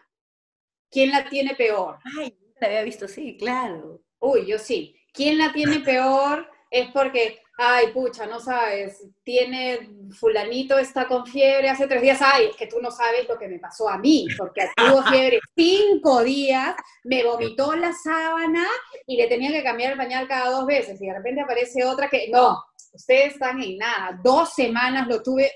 [0.91, 1.97] quién la tiene peor.
[2.19, 4.01] Ay, la había visto, sí, claro.
[4.19, 4.95] Uy, yo sí.
[5.13, 6.49] ¿Quién la tiene peor?
[6.69, 12.49] Es porque, ay, pucha, no sabes, tiene fulanito, está con fiebre hace tres días, ay,
[12.51, 16.23] es que tú no sabes lo que me pasó a mí, porque tuvo fiebre cinco
[16.23, 18.65] días, me vomitó la sábana
[19.07, 22.09] y le tenía que cambiar el pañal cada dos veces, y de repente aparece otra
[22.09, 25.51] que, no, ustedes están en nada, dos semanas lo tuve.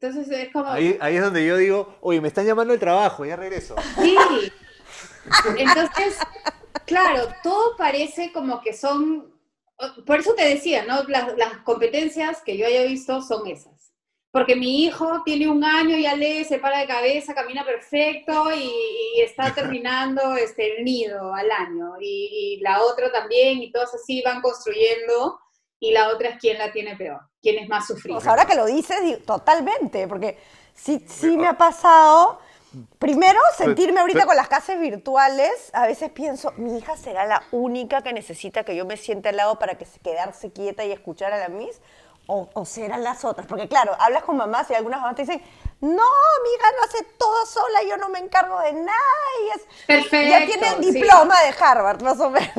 [0.00, 0.70] Entonces es como...
[0.70, 3.74] ahí, ahí es donde yo digo, oye, me están llamando el trabajo, ya regreso.
[4.00, 4.16] Sí.
[5.56, 6.18] Entonces,
[6.84, 9.33] claro, todo parece como que son,
[10.06, 11.02] por eso te decía, ¿no?
[11.04, 13.92] Las, las competencias que yo haya visto son esas.
[14.30, 18.68] Porque mi hijo tiene un año, ya lee, se para de cabeza, camina perfecto y,
[19.16, 21.94] y está terminando este, el nido al año.
[22.00, 25.38] Y, y la otra también, y todas así van construyendo.
[25.78, 28.20] Y la otra es quién la tiene peor, quién es más sufrido.
[28.20, 30.38] Sea, ahora que lo dices, totalmente, porque
[30.72, 32.40] sí, sí me ha pasado.
[32.98, 37.42] Primero, sentirme ahorita pero- con las clases virtuales, a veces pienso, mi hija será la
[37.52, 40.92] única que necesita que yo me siente al lado para que se quedarse quieta y
[40.92, 41.80] escuchar a la Miss,
[42.26, 43.46] o, o serán las otras.
[43.46, 45.42] Porque claro, hablas con mamás y algunas mamás te dicen,
[45.80, 48.98] no, mi hija lo hace todo sola, yo no me encargo de nada,
[49.44, 50.30] y es, Perfecto.
[50.30, 50.90] ya tiene el sí.
[50.92, 52.50] diploma de Harvard, más o menos.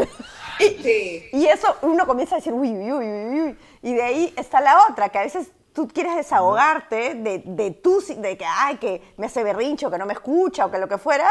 [0.58, 1.24] Sí.
[1.34, 3.60] Y eso uno comienza a decir, uy, uy, uy, uy.
[3.82, 8.02] Y de ahí está la otra, que a veces tú quieres desahogarte de, de tú,
[8.18, 10.98] de que, ay, que me hace berrincho, que no me escucha o que lo que
[10.98, 11.30] fuera.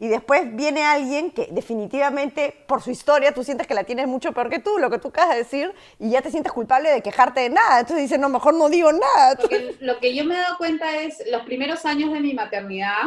[0.00, 4.32] Y después viene alguien que definitivamente, por su historia, tú sientes que la tienes mucho
[4.32, 7.00] peor que tú, lo que tú acabas de decir, y ya te sientes culpable de
[7.00, 7.78] quejarte de nada.
[7.78, 9.36] Entonces dices, no, mejor no digo nada.
[9.40, 13.02] Porque lo que yo me he dado cuenta es, los primeros años de mi maternidad,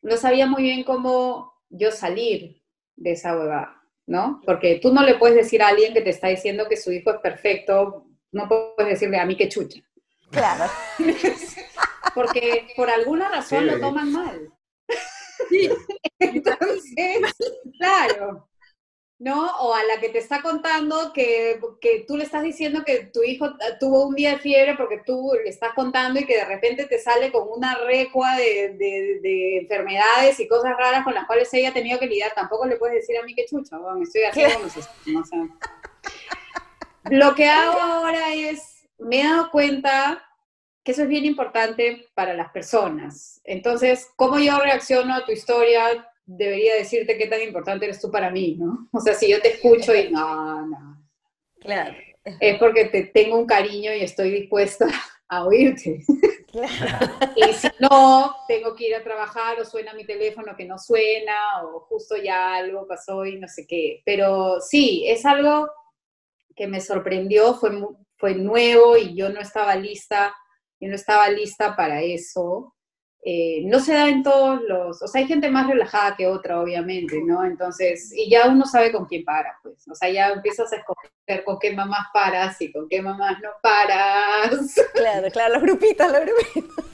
[0.00, 2.62] no sabía muy bien cómo yo salir
[2.96, 4.40] de esa huevada, ¿no?
[4.46, 7.10] Porque tú no le puedes decir a alguien que te está diciendo que su hijo
[7.10, 9.82] es perfecto, no puedes decirle a mí que chucha.
[10.36, 10.70] Claro.
[12.14, 13.70] Porque por alguna razón Sí.
[13.70, 14.52] lo toman mal.
[16.18, 17.18] Entonces,
[17.78, 18.48] claro.
[19.18, 19.46] ¿no?
[19.60, 23.22] O a la que te está contando que, que, tú le estás diciendo que tu
[23.22, 23.48] hijo
[23.80, 26.98] tuvo un día de fiebre porque tú le estás contando y que de repente te
[26.98, 31.74] sale con una recua de, de, enfermedades y cosas raras con las cuales ella ha
[31.74, 32.32] tenido que lidiar.
[32.34, 34.58] Tampoco le puedes decir a mí que chucha, bueno, estoy haciendo
[35.06, 35.36] no sé,
[37.10, 40.25] Lo que hago ahora es, me he dado cuenta
[40.86, 43.42] que eso es bien importante para las personas.
[43.44, 46.08] Entonces, ¿cómo yo reacciono a tu historia?
[46.26, 48.88] debería decirte qué tan importante eres tú para mí, ¿no?
[48.92, 51.06] O sea, si yo te escucho y no, no.
[51.60, 51.94] Claro.
[52.40, 54.86] Es porque te tengo un cariño y estoy dispuesta
[55.28, 56.00] a oírte.
[56.50, 57.12] Claro.
[57.36, 61.62] y si no, tengo que ir a trabajar o suena mi teléfono que no suena
[61.64, 64.02] o justo ya algo pasó y no sé qué.
[64.04, 65.70] Pero sí, es algo
[66.56, 67.70] que me sorprendió, fue,
[68.16, 70.34] fue nuevo y yo no estaba lista,
[70.80, 72.74] yo no estaba lista para eso.
[73.28, 76.60] Eh, no se da en todos los, o sea, hay gente más relajada que otra,
[76.60, 77.44] obviamente, ¿no?
[77.44, 81.42] Entonces, y ya uno sabe con quién para, pues, o sea, ya empiezas a escoger
[81.44, 84.76] con qué mamás paras y con qué mamás no paras.
[84.94, 86.86] Claro, claro, los grupitos, los grupitos.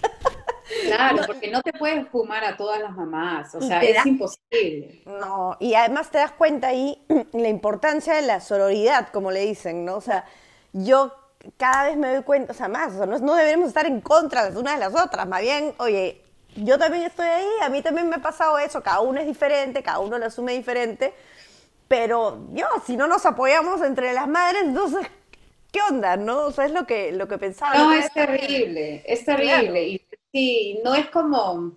[0.86, 5.02] Claro, porque no te puedes fumar a todas las mamás, o sea, es imposible.
[5.04, 6.96] No, y además te das cuenta ahí
[7.32, 9.96] la importancia de la sororidad, como le dicen, ¿no?
[9.96, 10.24] O sea,
[10.72, 11.12] yo
[11.56, 14.44] cada vez me doy cuenta, o sea, más, o no, no debemos estar en contra
[14.44, 16.20] las unas de las otras, más bien, oye,
[16.56, 19.82] yo también estoy ahí, a mí también me ha pasado eso, cada uno es diferente,
[19.82, 21.12] cada uno lo asume diferente,
[21.88, 25.06] pero yo, si no nos apoyamos entre las madres, entonces,
[25.70, 26.46] ¿qué onda, no?
[26.46, 27.74] O sea, es lo que, lo que pensaba.
[27.74, 30.02] No, es terrible, es terrible, y
[30.32, 31.72] sí, no es como,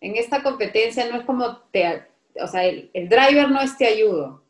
[0.00, 2.06] en esta competencia no es como, te,
[2.40, 4.44] o sea, el, driver no es te ayudo,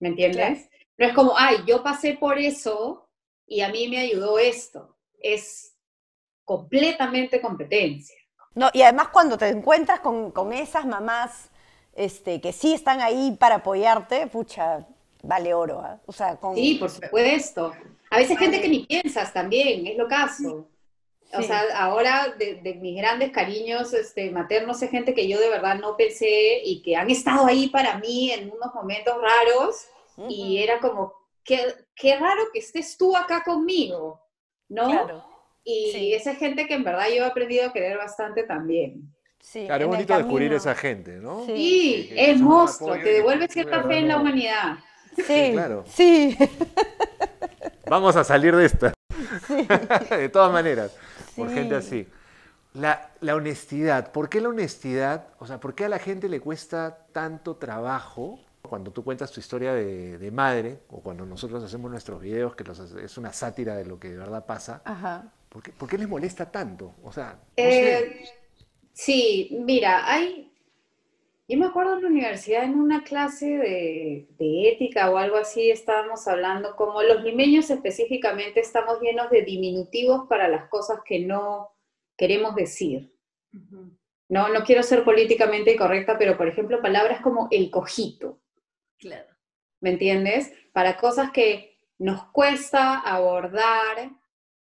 [0.00, 0.68] ¿me entiendes?
[0.98, 3.01] No es como, ay, yo pasé por eso,
[3.52, 4.96] y a mí me ayudó esto.
[5.20, 5.74] Es
[6.44, 8.16] completamente competencia.
[8.54, 11.50] No, y además cuando te encuentras con, esas mamás
[11.94, 14.86] este, que sí están ahí para apoyarte, pucha,
[15.22, 15.80] vale oro.
[15.80, 16.00] ¿ah?
[16.06, 17.72] O sea, Sí, por supuesto.
[18.10, 20.66] A veces gente que ni piensas también, es lo caso.
[21.34, 25.76] O sea, ahora de, mis grandes cariños este, maternos es gente que yo de verdad
[25.76, 29.86] no pensé y que han estado ahí para mí en unos momentos raros
[30.28, 34.20] y era como, qué, raro que estés tú acá conmigo,
[34.68, 34.90] ¿no?
[34.90, 35.24] Claro.
[35.64, 39.14] Y esa gente que en verdad yo he aprendido a querer bastante también.
[39.38, 41.44] Sí, claro, es bonito descubrir esa gente, ¿no?
[41.46, 44.78] Sí, es monstruo, te devuelve cierta fe en la humanidad.
[45.16, 45.84] Sí, claro.
[45.86, 46.36] Sí.
[47.88, 48.92] Vamos a salir de esta.
[50.16, 50.96] de todas maneras,
[51.36, 52.08] por gente así.
[52.74, 55.28] La, la, honestidad, ¿por qué la honestidad?
[55.38, 58.40] O sea, ¿por qué a la gente le cuesta tanto trabajo
[58.72, 62.64] cuando tú cuentas tu historia de, madre, o cuando nosotros hacemos nuestros videos, que
[63.04, 64.82] es una sátira de lo que de verdad pasa,
[65.50, 66.94] ¿por, qué, les molesta tanto?
[67.02, 68.24] O sea, eh,
[68.94, 70.50] Sí, mira, hay...
[71.46, 76.26] Yo me acuerdo en la universidad, en una clase de, ética o algo así, estábamos
[76.26, 81.74] hablando como los limeños específicamente estamos llenos de diminutivos para las cosas que no
[82.16, 83.12] queremos decir.
[84.30, 88.38] No, no quiero ser políticamente incorrecta, pero por ejemplo, palabras como el cojito.
[89.02, 89.26] Claro.
[89.80, 90.52] ¿Me entiendes?
[90.72, 94.12] Para cosas que nos cuesta abordar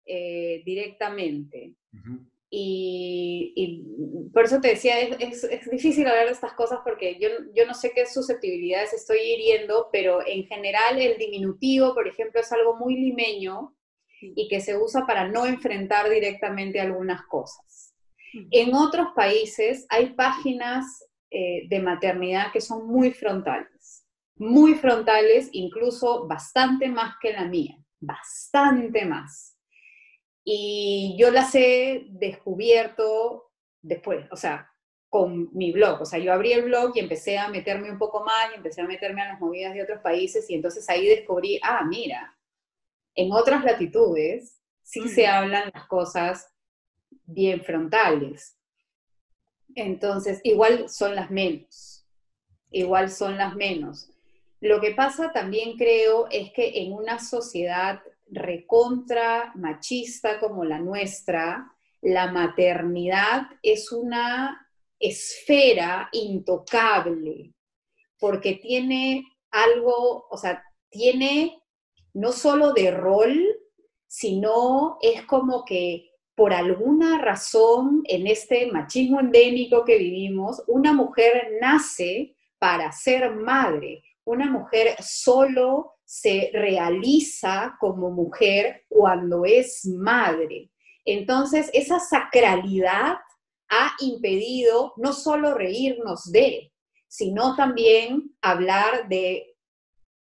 [0.06, 1.76] eh, directamente.
[2.50, 3.84] y,
[4.34, 7.92] por eso te decía, es, difícil hablar de estas cosas porque yo, yo no sé
[7.96, 13.74] qué susceptibilidades estoy hiriendo, pero en general el diminutivo, por ejemplo, es algo muy limeño
[14.22, 17.96] y que se usa para no enfrentar directamente algunas cosas.
[18.52, 20.86] En otros países hay páginas
[21.32, 23.75] eh, de maternidad que son muy frontales
[24.36, 29.58] muy frontales, incluso bastante más que la mía, bastante más.
[30.44, 34.70] Y yo las he descubierto después, o sea,
[35.10, 36.02] con mi blog.
[36.02, 38.82] O sea, yo abrí el blog y empecé a meterme un poco más, y empecé
[38.82, 42.38] a meterme a las movidas de otros países y entonces ahí descubrí, ah, mira,
[43.16, 46.52] en otras latitudes sí se hablan las cosas
[47.24, 48.58] bien frontales.
[49.74, 52.06] Entonces, igual son las menos,
[52.70, 54.15] igual son las menos.
[54.62, 61.72] Lo que pasa también creo es que en una sociedad recontra machista como la nuestra,
[62.02, 64.68] la maternidad es una
[65.00, 67.54] esfera intocable,
[68.20, 71.62] porque tiene algo, o sea, tiene
[72.14, 73.38] no solo de rol,
[74.08, 81.54] sino es como que por alguna razón en este machismo endémico que vivimos, una mujer
[81.62, 90.72] nace para ser madre, una mujer solo se realiza como mujer cuando es madre.
[91.06, 93.16] Entonces, esa sacralidad
[93.70, 96.72] ha impedido no solo reírnos de,
[97.08, 99.55] sino también hablar de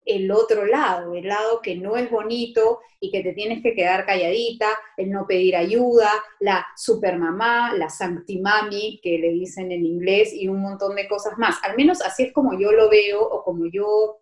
[0.06, 4.06] el otro lado, el lado que no es bonito y que te tienes que quedar
[4.06, 10.48] calladita, el no pedir ayuda, la supermamá, la sanctimami, que le dicen en inglés, y
[10.48, 11.58] un montón de cosas más.
[11.64, 14.20] Al menos así es como yo lo veo o como yo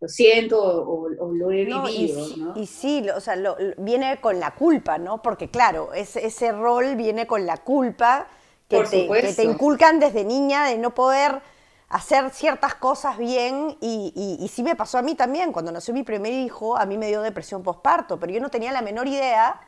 [0.00, 1.88] lo siento o, lo he vivido.
[1.88, 2.54] y, ¿no?
[2.56, 3.36] y sí, o sea,
[3.78, 5.22] viene con la culpa, ¿no?
[5.22, 8.26] Porque claro, ese, ese rol viene con la culpa
[8.68, 11.40] que te, que te inculcan desde niña de no poder
[11.92, 15.52] hacer ciertas cosas bien y, y, sí me pasó a mí también.
[15.52, 18.72] Cuando nació mi primer hijo, a mí me dio depresión postparto, pero yo no tenía
[18.72, 19.60] la menor idea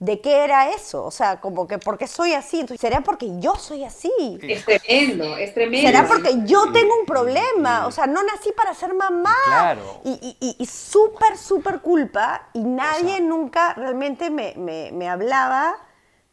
[0.00, 1.04] de qué era eso.
[1.04, 2.58] O sea, como que, ¿por qué soy así?
[2.58, 4.10] Entonces, ¿Será porque yo soy así?
[4.42, 5.86] Es tremendo, es tremendo.
[5.86, 7.86] ¿Será porque yo tengo un problema?
[7.86, 9.36] O sea, no nací para ser mamá.
[9.46, 10.00] Claro.
[10.04, 12.48] Y, y, y súper, súper culpa.
[12.54, 15.76] Y nadie nunca realmente me, me, me hablaba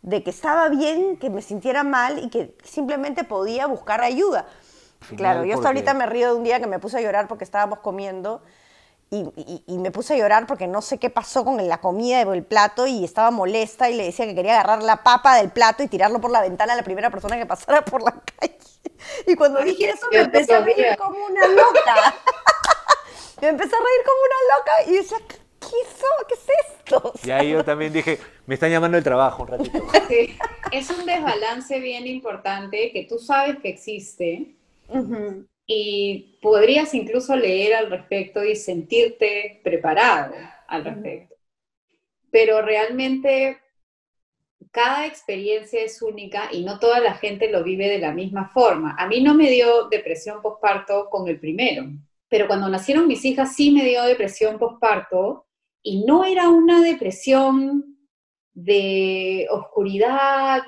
[0.02, 4.48] de que estaba bien, que me sintiera mal y que simplemente podía buscar ayuda
[5.16, 7.44] claro, yo hasta ahorita me río de un día que me puse a llorar porque
[7.44, 8.42] estábamos comiendo
[9.12, 12.44] y, y, me puse a llorar porque no sé qué pasó con la comida del
[12.44, 15.88] plato y estaba molesta y le decía que quería agarrar la papa del plato y
[15.88, 18.56] tirarlo por la ventana a la primera persona que pasara por la calle.
[19.26, 22.16] Y cuando dije eso me empecé a reír como una loca.
[23.42, 25.36] me empecé a reír como una loca y decía, ¿qué
[25.66, 27.14] es, ¿Qué es esto?
[27.24, 29.88] Y ahí yo también dije, me están llamando el trabajo un ratito.
[30.08, 30.38] Sí.
[30.72, 34.54] Es un desbalance bien importante que tú sabes que existe,
[35.66, 40.34] y podrías incluso leer al respecto y sentirte preparado
[40.68, 41.36] al respecto.
[42.32, 43.58] Pero realmente
[44.72, 48.96] cada experiencia es única y no toda la gente lo vive de la misma forma.
[48.98, 51.86] A mí no me dio depresión postparto con el primero,
[52.28, 55.48] pero cuando nacieron mis hijas sí me dio depresión postparto
[55.82, 57.98] y no era una depresión
[58.54, 60.62] de oscuridad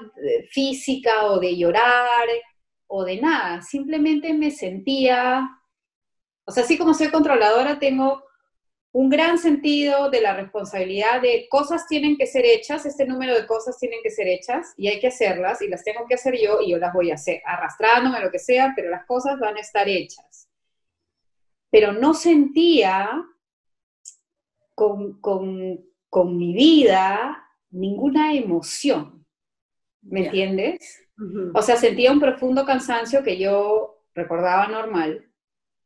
[0.49, 2.27] física o de llorar,
[2.93, 5.49] o de nada, simplemente me sentía,
[6.43, 8.21] o sea, así como soy controladora, tengo
[8.91, 13.47] un gran sentido de la responsabilidad de cosas tienen que ser hechas, este número de
[13.47, 16.59] cosas tienen que ser hechas y hay que hacerlas y las tengo que hacer yo
[16.59, 19.61] y yo las voy a hacer, arrastrándome lo que sea, pero las cosas van a
[19.61, 20.49] estar hechas.
[21.69, 23.09] Pero no sentía
[24.75, 29.25] con, con mi vida ninguna emoción,
[30.01, 31.07] ¿me entiendes?
[31.53, 35.29] O sea, sentía un profundo cansancio que yo recordaba normal,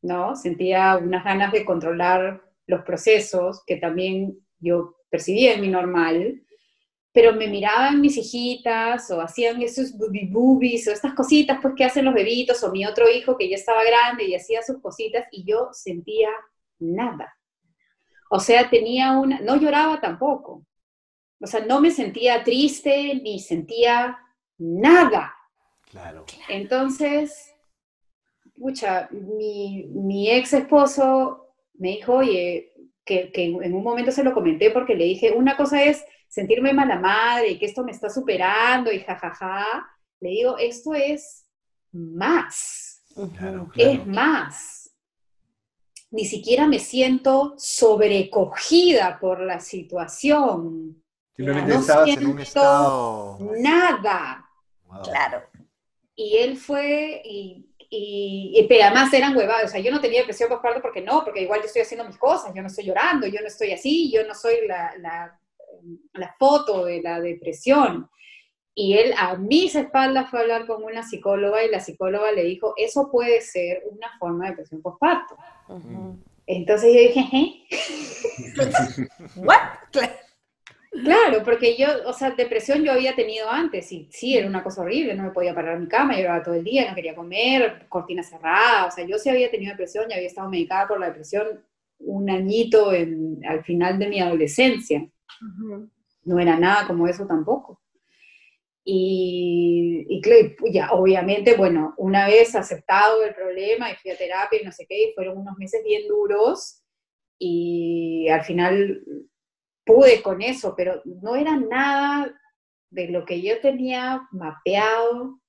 [0.02, 0.36] ¿no?
[0.36, 6.41] Sentía unas ganas de controlar los procesos que también yo percibía en mi normal,
[7.12, 11.86] pero me miraban mis hijitas o hacían esos booby boobies o estas cositas pues que
[11.86, 15.26] hacen los bebitos o mi otro hijo que ya estaba grande y hacía sus cositas
[15.32, 16.30] y yo sentía
[16.80, 17.38] nada.
[18.30, 20.65] O sea, tenía una, no lloraba tampoco.
[21.39, 24.17] O sea, no me sentía triste ni sentía
[24.58, 25.34] nada.
[25.89, 26.26] Claro.
[26.50, 27.54] Entonces,
[28.58, 32.72] pucha, mi, ex esposo me dijo, oye,
[33.04, 37.00] que, en un momento se lo comenté porque le dije, una cosa es sentirme mala
[37.00, 39.65] madre y que esto me está superando y jajaja.
[40.20, 41.46] Le digo, esto es
[41.91, 43.04] más.
[43.76, 44.91] Es más.
[46.12, 51.04] Ni siquiera me siento sobrecogida por la situación.
[51.36, 53.39] Simplemente no estabas en un estado.
[53.60, 54.44] Nada.
[55.04, 55.43] Claro.
[56.15, 60.50] Y él fue y, y, pero además eran huevadas, o sea, yo no tenía depresión
[60.50, 63.41] postparto porque no, porque igual yo estoy haciendo mis cosas, yo no estoy llorando, yo
[63.41, 65.39] no estoy así, yo no soy la, la,
[66.13, 68.10] la foto de la depresión.
[68.78, 72.43] Y él a mis espaldas fue a hablar con una psicóloga y la psicóloga le
[72.43, 75.38] dijo, eso puede ser una forma de depresión postparto.
[76.45, 79.08] Entonces yo dije, ¿eh?
[79.38, 79.74] ¿What?
[81.06, 84.82] Claro, porque yo, o sea, depresión yo había tenido antes y sí, era una cosa
[84.82, 87.86] horrible, no me podía parar en mi cama, lloraba todo el día, no quería comer,
[87.88, 91.08] cortina cerrada, o sea, yo sí había tenido depresión, ya había estado medicada por la
[91.08, 91.63] depresión
[92.00, 95.08] un añito en, al final de mi adolescencia.
[96.24, 97.80] No era nada como eso tampoco.
[98.84, 100.22] Y, y,
[100.74, 104.88] ya, obviamente, bueno, una vez aceptado el problema y fui a terapia y no sé
[104.89, 106.82] qué, y fueron unos meses bien duros
[107.38, 109.04] y al final
[109.86, 112.34] pude con eso, pero no era nada
[112.89, 115.39] de lo que yo tenía mapeado,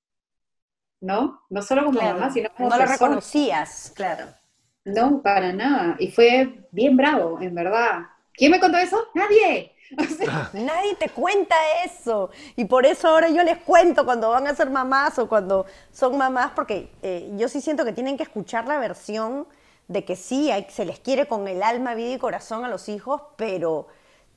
[1.01, 1.41] ¿no?
[1.49, 4.25] No solo como mamá, sino como No lo reconocías, claro.
[4.85, 5.95] No, para nada.
[5.99, 8.03] Y fue bien bravo, en verdad.
[8.33, 9.07] ¿Quién me contó eso?
[9.13, 9.75] Nadie.
[10.53, 12.29] Nadie te cuenta eso.
[12.55, 16.17] Y por eso ahora yo les cuento cuando van a ser mamás o cuando son
[16.17, 19.47] mamás, porque eh, yo sí siento que tienen que escuchar la versión
[19.87, 22.89] de que sí, hay, se les quiere con el alma, vida y corazón a los
[22.89, 23.87] hijos, pero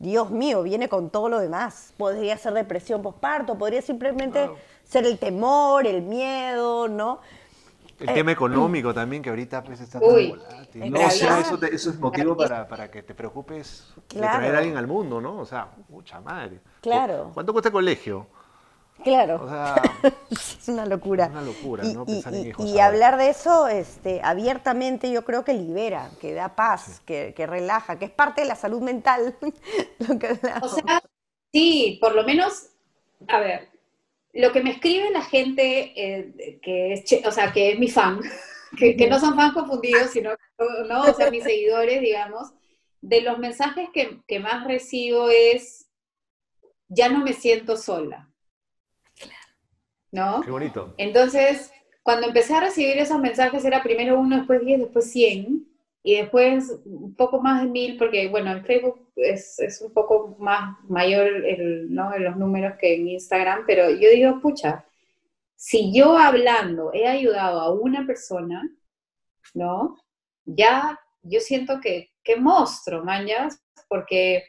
[0.01, 1.92] Dios mío, viene con todo lo demás.
[1.98, 4.51] Podría ser depresión postparto, podría simplemente
[4.82, 7.20] ser el temor, el miedo, ¿no?
[7.98, 10.90] El tema económico también, que ahorita pues está Uy, tan volátil.
[10.90, 14.55] No, o sea, eso, te- eso es motivo para, para que te preocupes de traer
[14.55, 15.38] a alguien al mundo, ¿no?
[15.38, 16.61] O sea, mucha madre.
[16.80, 17.30] Claro.
[17.34, 18.26] ¿Cuánto cuesta el colegio?
[19.03, 19.40] Claro.
[19.44, 19.76] O sea,
[20.30, 21.24] Es una locura.
[21.24, 22.03] Es una locura, y, ¿no?
[22.07, 22.86] y- Pensar en y- hijos y ahora.
[22.86, 27.98] hablar de eso este, abiertamente yo creo que libera, que da paz, que, que relaja,
[27.98, 29.36] que es parte de la salud mental.
[30.01, 31.03] lo que O sea,
[31.53, 32.70] sí, por lo menos,
[33.28, 33.68] a ver,
[34.34, 37.88] lo que me escribe la gente eh, que es, che- o sea, que es mi
[37.88, 38.20] fan,
[38.78, 40.30] que, que no son fans confundidos, sino,
[40.88, 42.53] no, o sea, mis seguidores, digamos,
[43.01, 45.88] de los mensajes que, que más recibo es,
[46.88, 48.30] ya no me siento sola.
[50.13, 50.41] ¿No?
[50.43, 50.95] qué bonito.
[50.99, 55.67] Entonces, cuando empecé a recibir esos mensajes era primero uno, después diez, después cien,
[56.03, 60.37] y después un poco más de mil, porque bueno, en Facebook es, es un poco
[60.39, 62.17] más mayor el, ¿no?
[62.19, 64.87] los números que en Instagram, pero yo digo, pucha,
[65.57, 68.63] si yo hablando he ayudado a una persona,
[69.53, 69.99] ¿no?
[70.47, 74.45] Ya yo siento que, qué monstruo, mañas, porque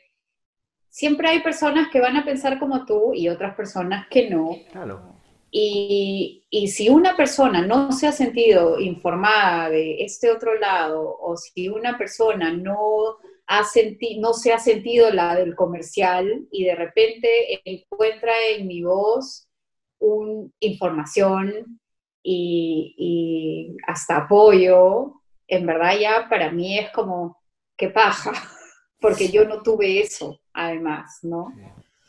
[0.87, 4.55] siempre hay personas que van a pensar como tú y otras personas que no.
[4.71, 5.10] Claro.
[5.53, 11.35] Y, y si una persona no se ha sentido informada de este otro lado, o
[11.35, 16.75] si una persona no, ha senti no se ha sentido la del comercial y de
[16.75, 19.49] repente encuentra en mi voz
[19.99, 21.81] un, información
[22.23, 27.37] y, y hasta apoyo, en verdad ya para mí es como,
[27.75, 28.31] qué paja,
[29.01, 31.53] porque yo no tuve eso, además, ¿no?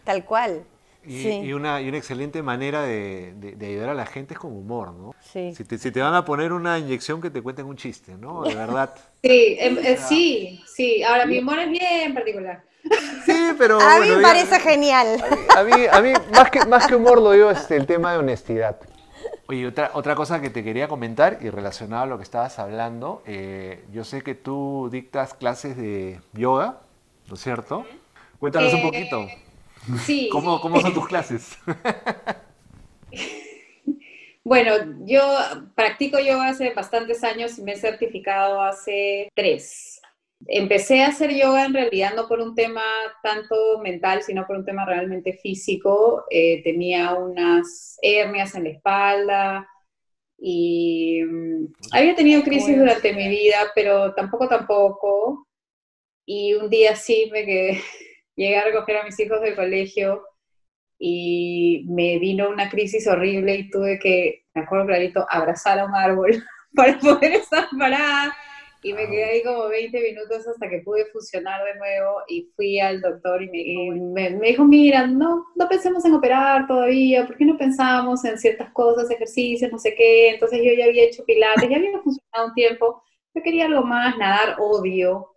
[0.04, 0.64] Tal cual.
[1.04, 1.28] Y, Sí.
[1.40, 4.52] y una, y una excelente manera de, de- de ayudar a la gente es con
[4.52, 5.14] humor, ¿no?
[5.32, 5.52] Sí.
[5.54, 8.42] Si te, si te van a poner una inyección, que te cuenten un chiste, ¿no?
[8.44, 8.94] De verdad.
[9.22, 11.02] Sí, em- eh, sí, sí.
[11.02, 12.62] Ahora, mi humor es bien particular.
[13.26, 13.80] Sí, pero.
[13.80, 15.22] A mí bueno, me diga- parece genial.
[15.56, 18.18] A mí, a mí más, que, más que humor lo digo este, el tema de
[18.18, 18.78] honestidad.
[19.48, 23.22] Oye, otra, otra cosa que te quería comentar y relacionado a lo que estabas hablando,
[23.26, 26.78] eh, yo sé que tú dictas clases de yoga,
[27.28, 27.84] ¿no es cierto?
[28.38, 29.26] Cuéntanos un Eh, poquito.
[30.04, 30.28] Sí.
[30.32, 31.58] ¿Cómo, ¿Cómo son tus clases?
[34.44, 34.72] Bueno,
[35.06, 35.22] yo
[35.76, 40.00] practico yoga hace bastantes años y me he certificado hace tres.
[40.46, 42.82] Empecé a hacer yoga en realidad no por un tema
[43.22, 46.24] tanto mental, sino por un tema realmente físico.
[46.28, 49.68] Eh, tenía unas hernias en la espalda
[50.38, 55.46] y mm, había tenido crisis durante mi vida, pero tampoco, tampoco.
[56.26, 57.80] Y un día sí me quedé,
[58.36, 60.22] llegué a recoger a mis hijos del colegio
[60.98, 65.94] y me vino una crisis horrible y tuve que, me acuerdo clarito, abrazar a un
[65.94, 66.30] árbol
[66.74, 68.34] para poder estar parada.
[68.84, 72.80] Y me quedé ahí como 20 minutos hasta que pude funcionar de nuevo y fui
[72.80, 77.24] al doctor y me, y me- me dijo, mira, no, no pensemos en operar todavía,
[77.26, 80.30] ¿por qué no pensamos en ciertas cosas, ejercicios, no sé qué?
[80.30, 83.02] Entonces yo ya había hecho pilates, ya había funcionado un tiempo,
[83.34, 85.28] yo quería algo más, nadar odio,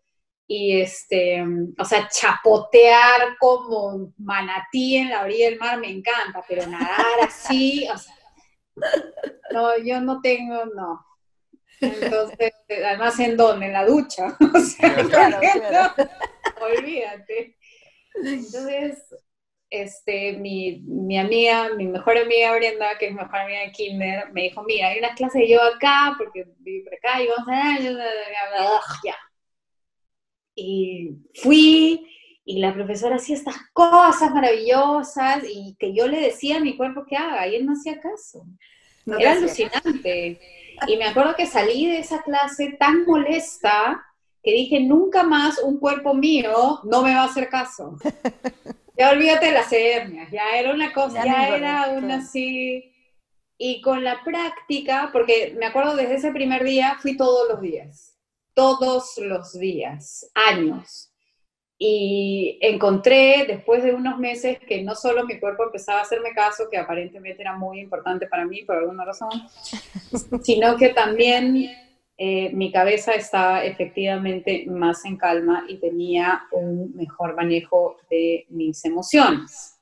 [0.47, 1.43] y este,
[1.77, 7.87] o sea, chapotear como manatí en la orilla del mar me encanta, pero nadar así,
[7.91, 8.15] o sea,
[9.51, 11.05] no, yo no tengo, no.
[11.81, 13.65] Entonces, además, ¿en dónde?
[13.67, 14.37] En la ducha.
[14.53, 15.93] O sea, Claro, ¿por qué claro.
[15.97, 16.65] no?
[16.65, 17.57] Olvídate.
[18.13, 19.13] Entonces,
[19.69, 24.31] este, mi, mi amiga, mi mejor amiga Brenda, que es mi mejor amiga de Kinder,
[24.31, 27.47] me dijo, mira, hay unas clases de yoga acá, porque vivo por acá, y vamos
[27.49, 27.79] a...
[29.03, 29.15] Ya.
[30.55, 32.07] Y fui,
[32.45, 37.05] y la profesora hacía estas cosas maravillosas, y que yo le decía a mi cuerpo
[37.05, 38.45] que haga, y él no hacía caso.
[39.05, 40.39] No Era alucinante.
[40.87, 44.03] Y me acuerdo que salí de esa clase tan molesta
[44.43, 47.97] que dije, nunca más un cuerpo mío no me va a hacer caso.
[48.97, 52.93] Ya olvídate de las hernias, ya era una cosa, Ya era una así.
[53.57, 58.14] Y con la práctica, porque me acuerdo desde ese primer día, fui todos los días,
[58.55, 61.11] todos los días, años.
[61.77, 66.69] Y encontré después de unos meses que no solo mi cuerpo empezaba a hacerme caso,
[66.71, 69.29] que aparentemente era muy importante para mí por alguna razón,
[70.41, 71.69] sino que también
[72.17, 78.85] eh, mi cabeza estaba efectivamente más en calma y tenía un mejor manejo de mis
[78.85, 79.77] emociones.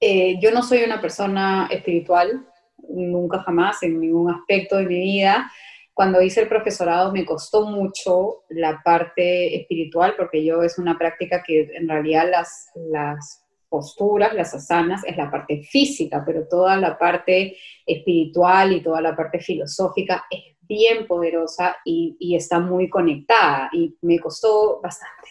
[0.00, 2.46] Eh, yo no soy una persona espiritual,
[2.88, 5.50] nunca jamás, en ningún aspecto de mi vida.
[5.98, 11.42] Cuando hice el profesorado me costó mucho la parte espiritual, porque yo es una práctica
[11.44, 16.96] que en realidad las, las posturas, las asanas, es la parte física, pero toda la
[16.96, 23.68] parte espiritual y toda la parte filosófica es bien poderosa y, y está muy conectada
[23.72, 25.30] y me costó bastante.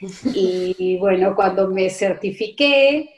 [0.34, 3.08] Y bueno, cuando me certifiqué,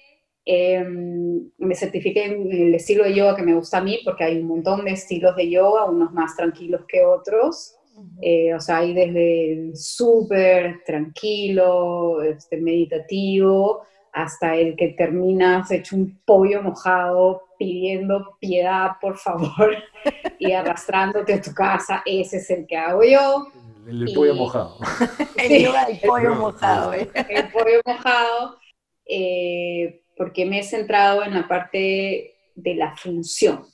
[0.45, 4.39] Em, me certifiqué en el estilo de yoga que me gusta a mí, porque hay
[4.39, 7.77] un montón de estilos de yoga, unos más tranquilos que otros.
[8.21, 13.83] Eh, o sea, hay desde súper tranquilo, este, meditativo,
[14.13, 19.77] hasta el que terminas hecho un pollo mojado pidiendo piedad, por favor,
[20.39, 22.03] y arrastrándote a tu casa.
[22.05, 23.47] Ese es el que hago yo.
[23.87, 24.79] El, pollo mojado.
[25.37, 26.93] el pollo mojado.
[26.93, 28.59] El pollo mojado,
[29.07, 33.65] eh, porque me he centrado en la parte de la función,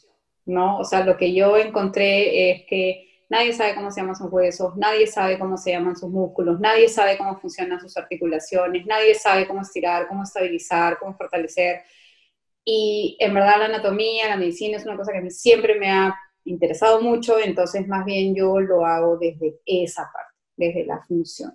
[0.47, 0.79] ¿no?
[0.79, 4.75] O sea, lo que yo encontré es que Nadie sabe cómo se llaman sus huesos,
[4.77, 9.47] nadie sabe cómo se llaman sus músculos, nadie sabe cómo funcionan sus articulaciones, nadie sabe
[9.47, 11.83] cómo estirar, cómo estabilizar, cómo fortalecer.
[12.65, 15.91] Y en verdad la anatomía, la medicina es una cosa que a mí siempre me
[15.91, 16.15] ha
[16.45, 21.53] interesado mucho, entonces más bien yo lo hago desde esa parte, desde la función.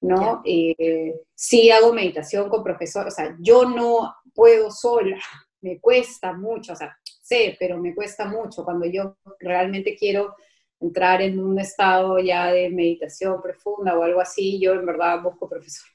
[0.00, 0.42] ¿No?
[0.44, 5.18] Eh, sí hago meditación con profesor, o sea, yo no puedo sola,
[5.60, 10.34] me cuesta mucho, o sea, sé, pero me cuesta mucho cuando yo realmente quiero
[10.80, 15.48] entrar en un estado ya de meditación profunda o algo así, yo en verdad busco
[15.48, 15.88] profesor.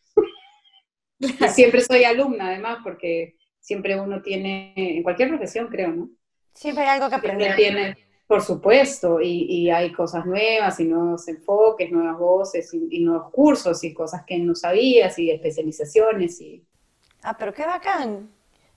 [1.53, 6.09] siempre soy alumna, además, porque siempre uno tiene, en cualquier profesión creo, ¿no?
[6.53, 7.55] Siempre hay algo que aprender.
[7.55, 7.97] Tiene,
[8.27, 13.93] por supuesto, y, hay cosas nuevas y nuevos enfoques, nuevas voces y, nuevos cursos y
[13.93, 16.39] cosas que no sabías y especializaciones.
[16.41, 16.63] Y...
[17.21, 18.29] Ah, pero qué bacán.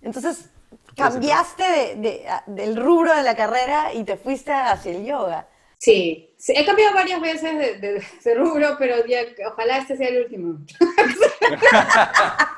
[0.02, 0.50] Entonces,
[0.96, 5.48] cambiaste de, del rubro de la carrera y te fuiste hacia el yoga.
[5.78, 8.96] Sí, he cambiado varias veces de, rubro, pero
[9.52, 10.58] ojalá este sea el último.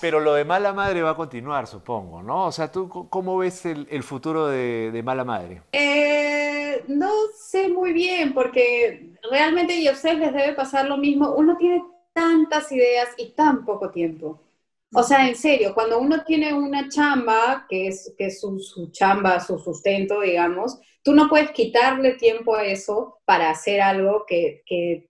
[0.00, 2.46] Pero lo de mala madre va a continuar, supongo, ¿no?
[2.46, 5.62] O sea, ¿tú cómo ves el, futuro de, mala madre?
[5.72, 11.32] Eh, no sé muy bien, porque realmente y a ustedes les debe pasar lo mismo.
[11.32, 11.82] Uno tiene
[12.12, 14.40] tantas ideas y tan poco tiempo.
[14.94, 18.90] O sea, en serio, cuando uno tiene una chamba, que es, que es su, su,
[18.90, 24.62] chamba, su sustento, digamos, tú no puedes quitarle tiempo a eso para hacer algo que,
[24.64, 25.08] que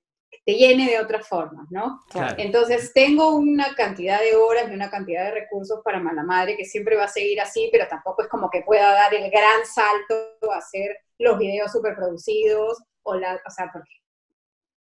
[0.49, 2.01] te llene de otras formas, ¿no?
[2.39, 6.65] Entonces, tengo una cantidad de horas y una cantidad de recursos para mala madre que
[6.65, 10.51] siempre va a seguir así, pero tampoco es como que pueda dar el gran salto
[10.51, 13.91] a hacer los videos súper producidos o la, o sea, porque,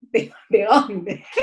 [0.00, 1.24] ¿de, de dónde?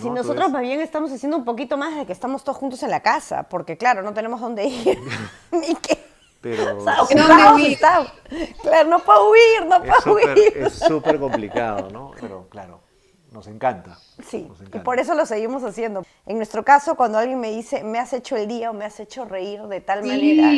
[0.00, 2.90] Si nosotros más bien estamos haciendo un poquito más de que estamos todos juntos en
[2.90, 4.98] la casa, porque claro, no tenemos dónde ir.
[5.52, 6.03] Ni qué.
[6.44, 6.78] Pero...
[6.78, 8.06] O sea,
[8.60, 10.52] Claro, no puedo huir, no puedo huir.
[10.56, 12.12] Es súper complicado, ¿no?
[12.20, 12.80] Pero claro,
[13.32, 13.98] nos encanta.
[14.28, 16.04] Sí, y por eso lo seguimos haciendo.
[16.26, 19.00] En nuestro caso, cuando alguien me dice, me has hecho el día o me has
[19.00, 20.50] hecho reír de tal manera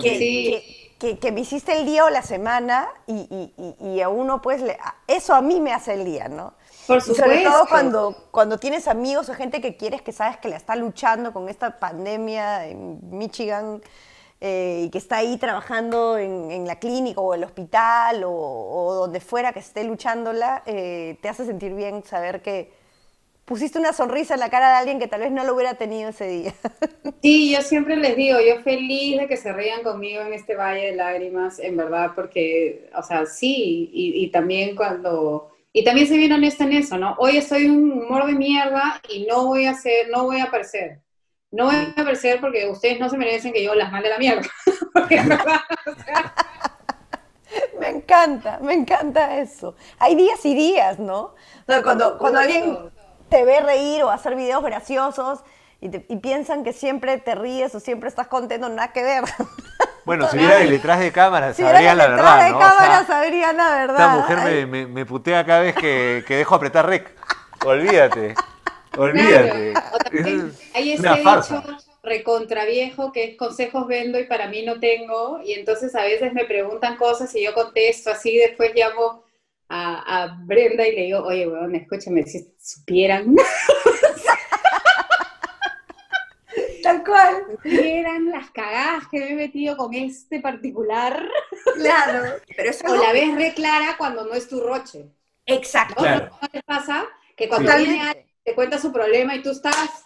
[0.00, 4.42] que, que, que, me hiciste el día o la semana y, y, y a uno
[4.42, 6.54] pues, le, eso a mí me hace el día, ¿no?
[6.86, 7.24] Por supuesto.
[7.24, 10.76] sobre todo cuando, cuando tienes amigos o gente que quieres que sabes que la está
[10.76, 13.80] luchando con esta pandemia en Michigan
[14.44, 19.52] eh, y que está ahí trabajando en, la clínica o el hospital o, donde fuera
[19.52, 22.72] que esté luchándola, eh, te hace sentir bien saber que
[23.44, 26.10] pusiste una sonrisa en la cara de alguien que tal vez no lo hubiera tenido
[26.10, 26.54] ese día.
[27.22, 30.86] Sí, yo siempre les digo, yo feliz de que se rían conmigo en este valle
[30.86, 36.16] de lágrimas, en verdad, porque, o sea, sí, y, y también cuando y también se
[36.16, 37.14] bien honesta en eso, ¿no?
[37.18, 40.98] Hoy estoy un humor de mierda y no voy a hacer, no voy a aparecer.
[41.52, 44.48] No voy a aparecer porque ustedes no se merecen que yo las mande la mierda.
[47.78, 49.74] Me encanta, me encanta eso.
[49.98, 51.34] Hay días y días, ¿no?
[51.82, 52.78] cuando, cuando alguien
[53.28, 55.40] te ve reír o hacer videos graciosos
[55.80, 59.24] y, y, piensan que siempre te ríes o siempre estás contento, nada que ver.
[60.04, 62.16] Bueno, si viera detrás de cámara, sabría la verdad.
[62.16, 63.96] Detrás de cámara sabría la verdad.
[63.96, 67.16] Esta mujer me, me, putea cada vez que, que, dejo apretar rec.
[67.64, 68.34] Olvídate.
[68.96, 69.74] Olvídate.
[70.74, 71.62] hay ese dicho
[72.02, 75.40] recontraviejo que es consejos vendo y para mí no tengo.
[75.44, 78.36] Y entonces a veces me preguntan cosas y yo contesto así.
[78.36, 79.24] Después llamo
[79.68, 83.36] a, a Brenda y le digo, oye, weón, escúchame, si supieran.
[86.82, 87.58] Tal cual.
[87.64, 91.28] Eran las cagadas que me he metido con este particular.
[91.76, 92.40] Claro.
[92.56, 95.06] Pero eso o la ves re clara cuando no es tu roche.
[95.46, 96.04] Exacto.
[96.04, 97.06] ¿No, te pasa?
[97.36, 98.00] Que cuando alguien
[98.44, 100.04] te cuenta su problema y tú estás,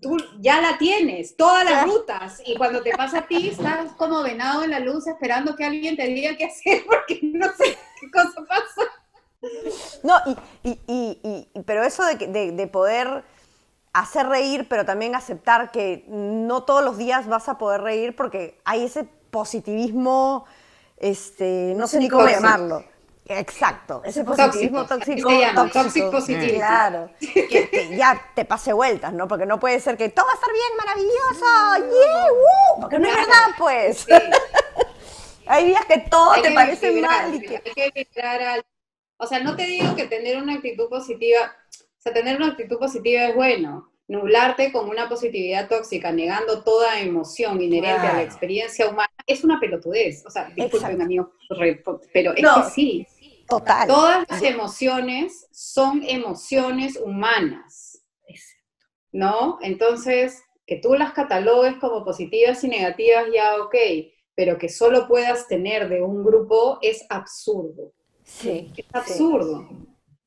[0.00, 2.42] tú ya la tienes, todas las rutas.
[2.44, 5.96] Y cuando te pasa a ti, estás como venado en la luz esperando que alguien
[5.96, 8.90] te diga qué hacer porque no sé qué cosa pasa.
[10.02, 10.14] No,
[10.64, 13.22] y, y, y, y pero eso de, de, de poder
[13.92, 18.60] hacer reír, pero también aceptar que no todos los días vas a poder reír porque
[18.64, 20.44] hay ese positivismo,
[20.96, 22.84] este, no sé ni cómo llamarlo.
[23.30, 25.30] Exacto, ese Tóxico, positivismo tóxico.
[25.30, 25.82] llama, tóxico.
[25.84, 26.54] toxic positivity.
[26.54, 29.28] Claro, que, que ya te pase vueltas, ¿no?
[29.28, 33.06] Porque no puede ser que todo va a estar bien, maravilloso, yeah, woo, porque no
[33.08, 33.98] es verdad, pues.
[33.98, 34.12] Sí.
[35.46, 37.56] Hay días que todo Hay te que parece equilibrar, mal y que...
[37.56, 38.64] Hay que equilibrar al-
[39.18, 42.78] O sea, no te digo que tener una actitud positiva, o sea, tener una actitud
[42.78, 43.90] positiva es bueno.
[44.08, 49.60] Nublarte con una positividad tóxica, negando toda emoción inherente a la experiencia humana, es una
[49.60, 50.24] pelotudez.
[50.24, 51.02] O sea, disculpen, Exacto.
[51.02, 51.82] amigos, re-
[52.14, 52.64] pero es No.
[52.64, 53.06] que sí.
[53.48, 53.88] Total.
[53.88, 58.04] Todas las emociones son emociones humanas,
[59.10, 59.58] ¿no?
[59.62, 63.74] Entonces, que tú las catalogues como positivas y negativas, ya ok,
[64.34, 67.92] pero que solo puedas tener de un grupo es absurdo.
[68.22, 68.70] Sí.
[68.76, 69.66] Es absurdo.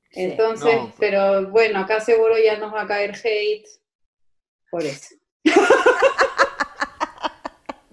[0.09, 0.23] Sí.
[0.23, 0.91] Entonces, No.
[0.99, 3.67] pero bueno, acá seguro ya nos va a caer hate
[4.71, 5.15] por eso.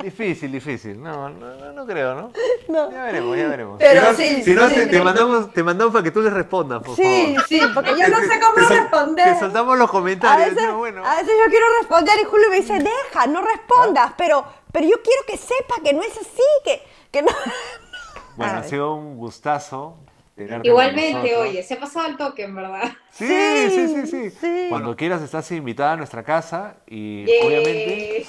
[0.03, 1.03] Difícil, difícil.
[1.03, 2.33] No, no, no, no creo, ¿no?
[2.69, 2.91] No.
[2.93, 3.77] Ya veremos, ya veremos.
[3.79, 4.91] Pero si no, sí, si no, sí, te, sí.
[4.91, 7.49] te mandamos, te mandamos para que tú les respondas, por Sí, favor.
[7.49, 9.33] sí, porque yo no sé cómo te responder.
[9.35, 10.51] Te soltamos los A comentarios.
[10.51, 11.05] veces, yo, bueno.
[11.05, 15.03] a veces yo quiero responder y Julio me dice, deja, no respondas, pero, pero yo
[15.03, 17.29] quiero que sepa que no es así, que, que no...
[18.37, 19.97] Bueno, ha sido un gustazo.
[20.63, 22.93] Igualmente, oye, se ha pasado el toque, en verdad.
[23.11, 24.67] Sí, sí, Sí, sí, sí, sí.
[24.69, 27.47] Cuando quieras estás invitada a nuestra casa y Yay.
[27.47, 28.27] obviamente...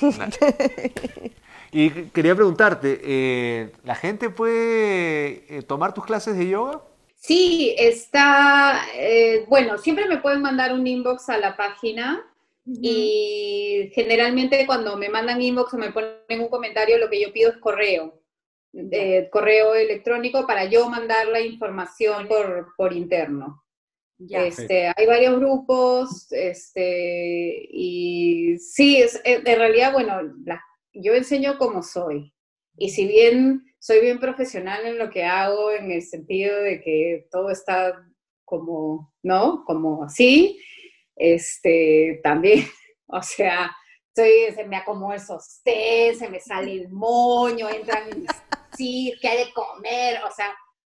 [1.71, 6.81] Y quería preguntarte, eh, ¿la gente puede eh, tomar tus clases de yoga?
[7.15, 12.25] Sí, está, eh, bueno, siempre me pueden mandar un inbox a la página
[12.65, 17.51] y generalmente cuando me mandan inbox o me ponen un comentario, lo que yo pido
[17.51, 18.21] es correo,
[18.73, 23.63] eh, correo electrónico para yo mandar la información por, por interno.
[24.17, 24.45] Ya.
[24.45, 30.63] Este, hay varios grupos, este, y sí, es, en realidad, bueno, la-
[31.01, 32.33] yo enseño como soy.
[32.77, 37.27] Y si bien soy bien profesional en lo que hago, en el sentido de que
[37.31, 38.05] todo está
[38.45, 39.63] como, ¿no?
[39.65, 40.59] Como así,
[41.15, 42.65] este, también,
[43.07, 43.71] o sea,
[44.15, 48.29] soy, se me acomoda el sostén, se me sale el moño, entran mis
[48.77, 50.19] sí, ¿qué hay de comer?
[50.23, 50.55] O sea,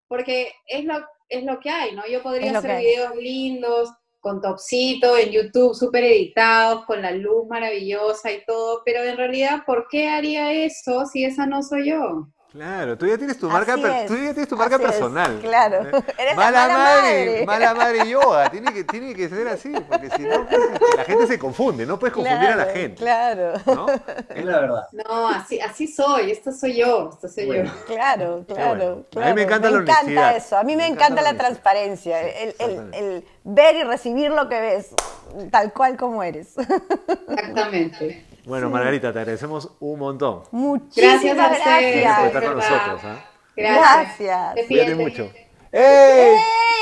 [0.08, 0.95] porque es lo,
[1.30, 2.08] es lo que hay, ¿no?
[2.08, 3.89] Yo podría hacer videos lindos,
[4.22, 9.63] con topsito, en YouTube, súper editados, con la luz maravillosa y todo, pero en realidad,
[9.65, 12.28] ¿por qué haría eso si esa no soy yo?
[12.52, 13.82] Claro, tú ya tienes tu marca, tú
[14.18, 15.39] ya tienes tu marca así es, personal.
[15.39, 15.84] claro.
[15.88, 16.04] ¿Eh?
[16.18, 17.45] Eres la mala, mala madre, madre.
[17.45, 18.49] mala madre yoga.
[18.49, 20.60] Tiene que, tiene que ser así, porque si no, pues,
[20.97, 21.86] la gente se confunde.
[21.86, 22.95] No puedes confundir a la gente.
[23.02, 23.86] Claro, ¿no?
[24.36, 24.88] Es la verdad.
[24.91, 27.72] No, así, así soy, esta soy yo, esta soy Bueno.
[27.74, 27.86] yo.
[27.86, 29.28] claro, claro, bueno.
[29.30, 30.36] A mí me encanta la encanta honestidad.
[30.36, 33.84] eso, a mí me, Me encanta, encanta la la transparencia, Sí, el, el ver y
[33.84, 34.89] recibir lo que ves,
[35.52, 36.56] tal cual como eres.
[37.30, 38.26] Exactamente.
[38.45, 40.43] Bueno, Margarita, te agradecemos un montón.
[40.51, 42.01] Muchísimas Gracias a ustedes.
[42.01, 43.01] Gracias por estar con nosotros.
[43.05, 43.25] ¿ah?
[43.55, 43.97] Gracias.
[44.19, 44.55] Gracias.
[44.55, 45.31] Te Cuídate mucho.
[45.71, 46.35] ¡Ey!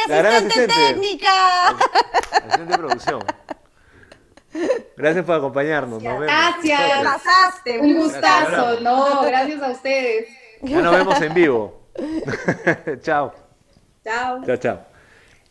[0.08, 0.94] La gran Asistente asistente.
[0.94, 1.68] técnica.
[1.68, 3.24] Asistente de producción.
[4.98, 6.02] Gracias por acompañarnos.
[6.02, 6.26] Nos vemos.
[6.26, 6.80] Gracias.
[7.00, 7.80] Te pasaste.
[7.80, 10.28] Un gustazo, no, gracias a ustedes.
[10.62, 11.82] Ya nos vemos en vivo.
[13.02, 13.34] chao.
[14.04, 14.44] Chao.
[14.46, 14.89] Chao, chao.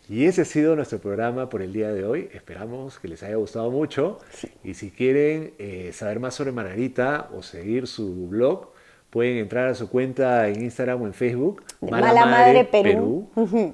[0.09, 2.30] Y ese ha sido nuestro programa por el día de hoy.
[2.32, 4.18] Esperamos que les haya gustado mucho.
[4.64, 8.70] Y si quieren eh, saber más sobre Margarita o seguir su blog,
[9.11, 11.62] pueden entrar a su cuenta en Instagram o en Facebook.
[11.82, 13.28] Mala Madre Perú.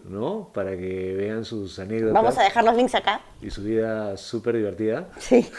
[0.04, 0.50] ¿no?
[0.52, 3.20] Para que vean sus anécdotas Vamos a dejar los links acá.
[3.40, 5.08] y su vida súper divertida.
[5.18, 5.48] Sí.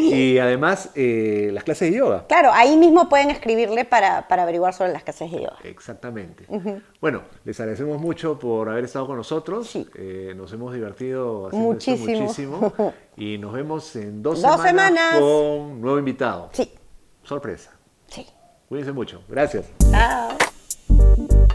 [0.00, 2.26] y además, eh, las clases de yoga.
[2.28, 5.56] Claro, ahí mismo pueden escribirle para, para averiguar sobre las clases de yoga.
[5.64, 6.44] Exactamente.
[7.00, 9.68] Bueno, les agradecemos mucho por haber estado con nosotros.
[9.68, 9.86] Sí.
[9.94, 12.20] Eh, nos hemos divertido Muchísimo.
[12.22, 12.72] muchísimo.
[13.20, 15.14] Y nos vemos en dos, Dos semanas, semanas.
[15.18, 16.50] con nuevo invitado.
[16.52, 16.72] Sí,
[17.24, 17.72] Sorpresa.
[18.06, 18.24] sí.
[18.68, 19.22] Cuídense mucho.
[19.28, 19.66] Gracias.
[19.90, 21.47] Chao.